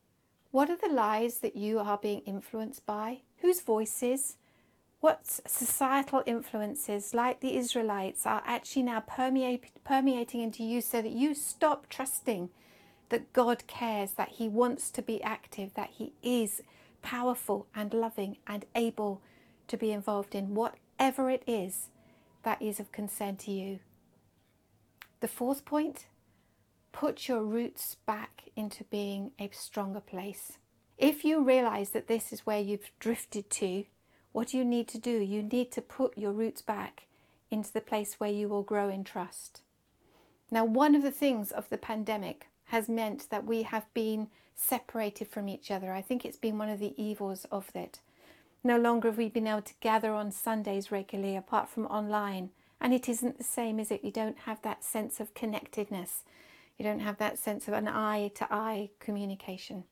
what 0.51 0.69
are 0.69 0.75
the 0.75 0.93
lies 0.93 1.37
that 1.39 1.55
you 1.55 1.79
are 1.79 1.97
being 1.97 2.19
influenced 2.21 2.85
by? 2.85 3.19
Whose 3.37 3.61
voices? 3.61 4.35
what 5.01 5.25
societal 5.25 6.21
influences, 6.27 7.13
like 7.13 7.39
the 7.39 7.57
Israelites, 7.57 8.25
are 8.27 8.43
actually 8.45 8.83
now 8.83 8.99
permeating 8.99 10.41
into 10.41 10.63
you 10.63 10.79
so 10.79 11.01
that 11.01 11.11
you 11.11 11.33
stop 11.33 11.89
trusting 11.89 12.49
that 13.11 13.33
God 13.33 13.67
cares, 13.67 14.13
that 14.13 14.29
He 14.29 14.47
wants 14.47 14.89
to 14.91 15.01
be 15.01 15.21
active, 15.21 15.73
that 15.75 15.91
He 15.91 16.13
is 16.23 16.63
powerful 17.01 17.67
and 17.75 17.93
loving 17.93 18.37
and 18.47 18.65
able 18.73 19.21
to 19.67 19.77
be 19.77 19.91
involved 19.91 20.33
in 20.33 20.55
whatever 20.55 21.29
it 21.29 21.43
is 21.45 21.89
that 22.43 22.61
is 22.61 22.79
of 22.79 22.91
concern 22.91 23.35
to 23.35 23.51
you. 23.51 23.79
The 25.19 25.27
fourth 25.27 25.65
point 25.65 26.07
put 26.93 27.27
your 27.27 27.43
roots 27.43 27.97
back 28.05 28.43
into 28.55 28.85
being 28.85 29.31
a 29.39 29.49
stronger 29.51 29.99
place. 29.99 30.53
If 30.97 31.25
you 31.25 31.43
realize 31.43 31.89
that 31.91 32.07
this 32.07 32.31
is 32.31 32.45
where 32.45 32.59
you've 32.59 32.91
drifted 32.99 33.49
to, 33.51 33.85
what 34.31 34.49
do 34.49 34.57
you 34.57 34.65
need 34.65 34.87
to 34.89 34.97
do? 34.97 35.19
You 35.19 35.43
need 35.43 35.71
to 35.73 35.81
put 35.81 36.17
your 36.17 36.31
roots 36.31 36.61
back 36.61 37.07
into 37.49 37.73
the 37.73 37.81
place 37.81 38.15
where 38.19 38.31
you 38.31 38.47
will 38.47 38.63
grow 38.63 38.87
in 38.87 39.03
trust. 39.03 39.61
Now, 40.49 40.63
one 40.63 40.95
of 40.95 41.03
the 41.03 41.11
things 41.11 41.51
of 41.51 41.69
the 41.69 41.77
pandemic 41.77 42.47
has 42.71 42.87
meant 42.87 43.29
that 43.29 43.45
we 43.45 43.63
have 43.63 43.85
been 43.93 44.29
separated 44.55 45.27
from 45.27 45.49
each 45.49 45.69
other. 45.69 45.91
I 45.91 46.01
think 46.01 46.23
it's 46.23 46.37
been 46.37 46.57
one 46.57 46.69
of 46.69 46.79
the 46.79 46.93
evils 46.95 47.45
of 47.51 47.69
it. 47.75 47.99
No 48.63 48.77
longer 48.77 49.09
have 49.09 49.17
we 49.17 49.27
been 49.27 49.45
able 49.45 49.63
to 49.63 49.73
gather 49.81 50.13
on 50.13 50.31
Sundays 50.31 50.89
regularly 50.89 51.35
apart 51.35 51.67
from 51.67 51.85
online. 51.87 52.51
And 52.79 52.93
it 52.93 53.09
isn't 53.09 53.37
the 53.37 53.43
same, 53.43 53.77
is 53.77 53.91
it? 53.91 54.05
You 54.05 54.11
don't 54.11 54.39
have 54.39 54.61
that 54.61 54.85
sense 54.85 55.19
of 55.19 55.33
connectedness. 55.33 56.23
You 56.77 56.85
don't 56.85 57.01
have 57.01 57.17
that 57.17 57.37
sense 57.37 57.67
of 57.67 57.73
an 57.73 57.89
eye 57.89 58.31
to 58.35 58.47
eye 58.49 58.91
communication. 59.01 59.83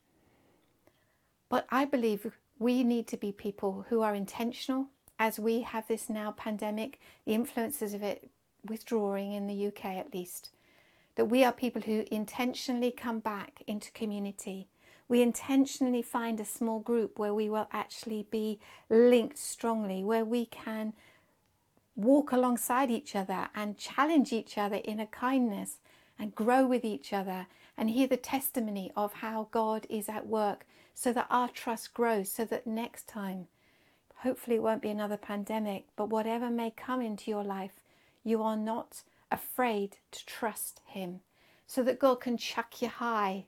But 1.49 1.67
I 1.69 1.83
believe 1.83 2.31
we 2.59 2.85
need 2.85 3.07
to 3.07 3.17
be 3.17 3.33
people 3.33 3.87
who 3.89 4.01
are 4.03 4.15
intentional 4.15 4.87
as 5.19 5.37
we 5.37 5.63
have 5.63 5.85
this 5.89 6.09
now 6.09 6.31
pandemic, 6.31 7.01
the 7.25 7.33
influences 7.33 7.93
of 7.93 8.03
it 8.03 8.29
withdrawing 8.65 9.33
in 9.33 9.47
the 9.47 9.67
UK 9.67 9.85
at 9.97 10.13
least. 10.13 10.51
That 11.19 11.25
we 11.25 11.43
are 11.43 11.51
people 11.51 11.81
who 11.81 12.05
intentionally 12.09 12.91
come 12.91 13.19
back 13.19 13.61
into 13.67 13.91
community. 13.91 14.69
We 15.09 15.21
intentionally 15.21 16.01
find 16.01 16.39
a 16.39 16.45
small 16.45 16.79
group 16.79 17.19
where 17.19 17.33
we 17.33 17.49
will 17.49 17.67
actually 17.73 18.25
be 18.31 18.61
linked 18.89 19.37
strongly, 19.37 20.01
where 20.01 20.23
we 20.23 20.45
can 20.45 20.93
walk 21.97 22.31
alongside 22.31 22.89
each 22.89 23.17
other 23.17 23.49
and 23.53 23.77
challenge 23.77 24.31
each 24.31 24.57
other 24.57 24.77
in 24.77 25.01
a 25.01 25.07
kindness 25.07 25.79
and 26.17 26.33
grow 26.35 26.65
with 26.65 26.85
each 26.85 27.11
other 27.11 27.47
and 27.75 27.89
hear 27.89 28.07
the 28.07 28.15
testimony 28.15 28.89
of 28.95 29.15
how 29.15 29.49
God 29.51 29.85
is 29.89 30.07
at 30.07 30.25
work 30.25 30.65
so 30.95 31.11
that 31.11 31.27
our 31.29 31.49
trust 31.49 31.93
grows, 31.93 32.31
so 32.31 32.45
that 32.45 32.65
next 32.65 33.09
time, 33.09 33.47
hopefully 34.19 34.55
it 34.55 34.63
won't 34.63 34.81
be 34.81 34.89
another 34.89 35.17
pandemic, 35.17 35.87
but 35.97 36.07
whatever 36.07 36.49
may 36.49 36.71
come 36.71 37.01
into 37.01 37.29
your 37.29 37.43
life, 37.43 37.83
you 38.23 38.41
are 38.41 38.55
not 38.55 39.03
afraid 39.31 39.97
to 40.11 40.25
trust 40.25 40.81
Him, 40.85 41.21
so 41.67 41.83
that 41.83 41.99
God 41.99 42.15
can 42.15 42.37
chuck 42.37 42.81
you 42.81 42.87
high 42.87 43.45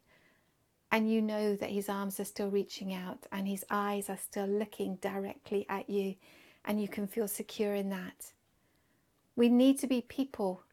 and 0.91 1.09
you 1.09 1.21
know 1.21 1.55
that 1.55 1.69
His 1.69 1.87
arms 1.87 2.19
are 2.19 2.25
still 2.25 2.49
reaching 2.49 2.93
out 2.93 3.25
and 3.31 3.47
His 3.47 3.65
eyes 3.69 4.09
are 4.09 4.17
still 4.17 4.47
looking 4.47 4.95
directly 4.97 5.65
at 5.69 5.89
you, 5.89 6.15
and 6.65 6.81
you 6.81 6.87
can 6.87 7.07
feel 7.07 7.27
secure 7.27 7.73
in 7.73 7.89
that. 7.89 8.33
We 9.35 9.49
need 9.49 9.79
to 9.79 9.87
be 9.87 10.01
people, 10.01 10.63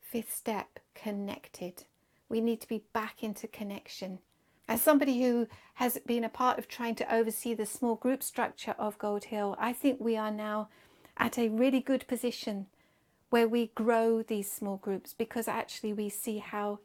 fifth 0.00 0.32
step, 0.34 0.78
connected. 0.94 1.84
We 2.28 2.40
need 2.40 2.60
to 2.60 2.68
be 2.68 2.84
back 2.92 3.22
into 3.22 3.48
connection. 3.48 4.20
As 4.66 4.80
somebody 4.80 5.22
who 5.22 5.46
has 5.74 5.98
been 6.06 6.24
a 6.24 6.28
part 6.30 6.58
of 6.58 6.68
trying 6.68 6.94
to 6.94 7.14
oversee 7.14 7.52
the 7.52 7.66
small 7.66 7.96
group 7.96 8.22
structure 8.22 8.74
of 8.78 8.98
Gold 8.98 9.24
Hill, 9.24 9.56
I 9.58 9.72
think 9.72 10.00
we 10.00 10.16
are 10.16 10.30
now 10.30 10.68
at 11.18 11.36
a 11.36 11.48
really 11.48 11.80
good 11.80 12.06
position 12.06 12.66
where 13.34 13.48
we 13.48 13.66
grow 13.74 14.22
these 14.22 14.48
small 14.48 14.76
groups 14.76 15.12
because 15.12 15.48
actually 15.48 15.92
we 15.92 16.08
see 16.08 16.38
how 16.38 16.78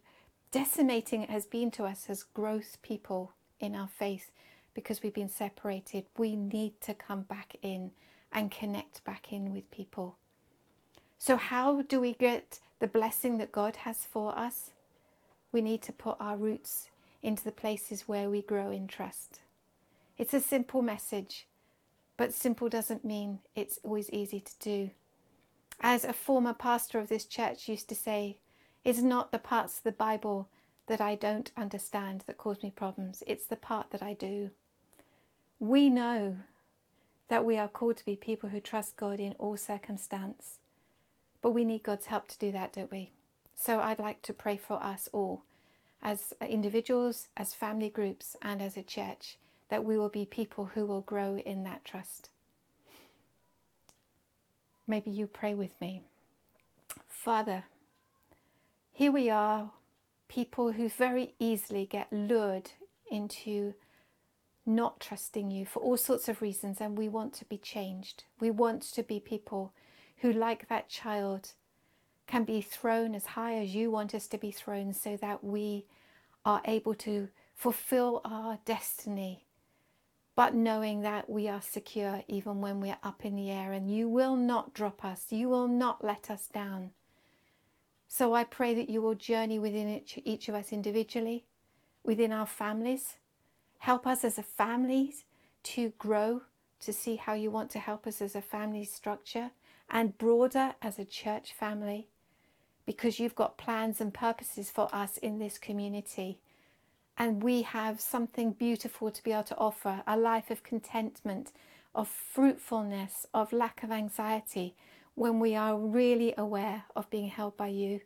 decimating 0.51 1.21
it 1.21 1.29
has 1.29 1.45
been 1.45 1.69
to 1.69 1.83
us 1.83 2.07
as 2.09 2.23
growth 2.23 2.79
people 2.81 3.33
in 3.59 3.75
our 3.75 3.87
faith 3.87 4.31
because 4.73 5.03
we've 5.03 5.13
been 5.13 5.29
separated. 5.29 6.03
We 6.17 6.35
need 6.35 6.81
to 6.81 6.95
come 6.95 7.21
back 7.21 7.55
in 7.61 7.91
and 8.31 8.49
connect 8.49 9.03
back 9.03 9.31
in 9.31 9.53
with 9.53 9.69
people. 9.69 10.17
So, 11.19 11.37
how 11.37 11.83
do 11.83 12.01
we 12.01 12.13
get 12.13 12.57
the 12.79 12.87
blessing 12.87 13.37
that 13.37 13.51
God 13.51 13.75
has 13.85 14.07
for 14.11 14.35
us? 14.35 14.71
We 15.51 15.61
need 15.61 15.83
to 15.83 15.93
put 15.93 16.17
our 16.19 16.35
roots 16.35 16.89
into 17.21 17.43
the 17.43 17.51
places 17.51 18.07
where 18.07 18.27
we 18.27 18.41
grow 18.41 18.71
in 18.71 18.87
trust. 18.87 19.41
It's 20.17 20.33
a 20.33 20.41
simple 20.41 20.81
message, 20.81 21.45
but 22.17 22.33
simple 22.33 22.69
doesn't 22.69 23.05
mean 23.05 23.37
it's 23.55 23.77
always 23.83 24.09
easy 24.09 24.39
to 24.39 24.53
do. 24.59 24.89
As 25.81 26.03
a 26.03 26.13
former 26.13 26.53
pastor 26.53 26.99
of 26.99 27.07
this 27.07 27.25
church 27.25 27.69
used 27.69 27.87
to 27.89 27.95
say, 27.95 28.37
it's 28.83 29.01
not 29.01 29.31
the 29.31 29.39
parts 29.39 29.77
of 29.77 29.83
the 29.83 29.91
Bible 29.91 30.49
that 30.87 30.99
I 30.99 31.15
don't 31.15 31.51
understand 31.55 32.23
that 32.25 32.37
cause 32.37 32.61
me 32.63 32.71
problems, 32.71 33.23
it's 33.27 33.45
the 33.45 33.55
part 33.55 33.91
that 33.91 34.03
I 34.03 34.13
do. 34.13 34.49
We 35.59 35.89
know 35.89 36.37
that 37.27 37.45
we 37.45 37.57
are 37.57 37.67
called 37.67 37.97
to 37.97 38.05
be 38.05 38.15
people 38.15 38.49
who 38.49 38.59
trust 38.59 38.97
God 38.97 39.19
in 39.19 39.35
all 39.37 39.55
circumstance, 39.55 40.59
but 41.41 41.51
we 41.51 41.63
need 41.63 41.83
God's 41.83 42.07
help 42.07 42.27
to 42.29 42.39
do 42.39 42.51
that, 42.51 42.73
don't 42.73 42.91
we? 42.91 43.11
So 43.55 43.79
I'd 43.79 43.99
like 43.99 44.21
to 44.23 44.33
pray 44.33 44.57
for 44.57 44.83
us 44.83 45.07
all, 45.13 45.43
as 46.01 46.33
individuals, 46.41 47.27
as 47.37 47.53
family 47.53 47.89
groups, 47.89 48.35
and 48.41 48.61
as 48.61 48.75
a 48.75 48.83
church, 48.83 49.37
that 49.69 49.85
we 49.85 49.97
will 49.97 50.09
be 50.09 50.25
people 50.25 50.71
who 50.73 50.85
will 50.85 51.01
grow 51.01 51.37
in 51.37 51.63
that 51.63 51.85
trust. 51.85 52.29
Maybe 54.89 55.11
you 55.11 55.27
pray 55.27 55.53
with 55.53 55.79
me. 55.79 56.01
Father, 57.07 57.65
here 58.91 59.11
we 59.11 59.29
are, 59.29 59.69
people 60.27 60.71
who 60.71 60.89
very 60.89 61.35
easily 61.37 61.85
get 61.85 62.11
lured 62.11 62.71
into 63.11 63.75
not 64.65 64.99
trusting 64.99 65.51
you 65.51 65.63
for 65.67 65.79
all 65.79 65.95
sorts 65.95 66.27
of 66.27 66.41
reasons, 66.41 66.81
and 66.81 66.97
we 66.97 67.07
want 67.07 67.33
to 67.33 67.45
be 67.45 67.57
changed. 67.59 68.23
We 68.39 68.49
want 68.49 68.81
to 68.93 69.03
be 69.03 69.19
people 69.19 69.73
who, 70.17 70.33
like 70.33 70.67
that 70.69 70.89
child, 70.89 71.53
can 72.25 72.43
be 72.43 72.59
thrown 72.59 73.13
as 73.13 73.27
high 73.27 73.59
as 73.59 73.75
you 73.75 73.91
want 73.91 74.15
us 74.15 74.27
to 74.29 74.39
be 74.39 74.51
thrown 74.51 74.91
so 74.93 75.15
that 75.17 75.43
we 75.43 75.85
are 76.43 76.63
able 76.65 76.95
to 76.95 77.29
fulfill 77.55 78.21
our 78.25 78.57
destiny, 78.65 79.45
but 80.39 80.55
knowing 80.55 81.01
that 81.01 81.29
we 81.29 81.49
are 81.49 81.61
secure 81.61 82.23
even 82.29 82.61
when 82.61 82.79
we're 82.79 82.95
up 83.03 83.25
in 83.25 83.35
the 83.35 83.51
air 83.51 83.73
and 83.73 83.93
you 83.93 84.07
will 84.07 84.37
not 84.37 84.73
drop 84.73 85.03
us, 85.03 85.25
you 85.31 85.49
will 85.49 85.67
not 85.67 86.01
let 86.01 86.31
us 86.31 86.47
down. 86.47 86.91
So 88.07 88.33
I 88.33 88.45
pray 88.45 88.73
that 88.75 88.89
you 88.89 89.01
will 89.01 89.15
journey 89.15 89.59
within 89.59 89.89
each, 89.89 90.17
each 90.23 90.47
of 90.47 90.55
us 90.55 90.71
individually, 90.71 91.43
within 92.05 92.31
our 92.31 92.45
families. 92.45 93.17
Help 93.79 94.07
us 94.07 94.23
as 94.23 94.37
a 94.37 94.41
family 94.43 95.13
to 95.63 95.91
grow, 95.97 96.43
to 96.79 96.93
see 96.93 97.17
how 97.17 97.33
you 97.33 97.51
want 97.51 97.69
to 97.71 97.79
help 97.79 98.07
us 98.07 98.21
as 98.21 98.33
a 98.33 98.41
family 98.41 98.85
structure, 98.85 99.51
and 99.89 100.17
broader 100.17 100.73
as 100.81 100.97
a 100.97 101.03
church 101.03 101.51
family 101.51 102.07
because 102.85 103.19
you've 103.19 103.35
got 103.35 103.57
plans 103.57 103.99
and 103.99 104.13
purposes 104.13 104.69
for 104.71 104.87
us 104.95 105.17
in 105.17 105.37
this 105.37 105.57
community. 105.57 106.39
And 107.19 107.43
we 107.43 107.63
have 107.63 107.99
something 107.99 108.53
beautiful 108.53 109.11
to 109.11 109.23
be 109.23 109.33
able 109.33 109.43
to 109.43 109.57
offer 109.57 110.03
a 110.07 110.17
life 110.17 110.49
of 110.49 110.63
contentment, 110.63 111.51
of 111.93 112.07
fruitfulness, 112.07 113.25
of 113.33 113.51
lack 113.51 113.83
of 113.83 113.91
anxiety 113.91 114.75
when 115.15 115.39
we 115.41 115.53
are 115.53 115.77
really 115.77 116.33
aware 116.37 116.85
of 116.95 117.09
being 117.09 117.27
held 117.27 117.57
by 117.57 117.67
you. 117.67 117.99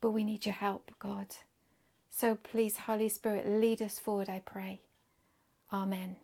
But 0.00 0.10
we 0.10 0.24
need 0.24 0.44
your 0.44 0.56
help, 0.56 0.90
God. 0.98 1.36
So 2.10 2.34
please, 2.34 2.76
Holy 2.76 3.08
Spirit, 3.08 3.48
lead 3.48 3.80
us 3.80 4.00
forward, 4.00 4.28
I 4.28 4.40
pray. 4.44 4.80
Amen. 5.72 6.16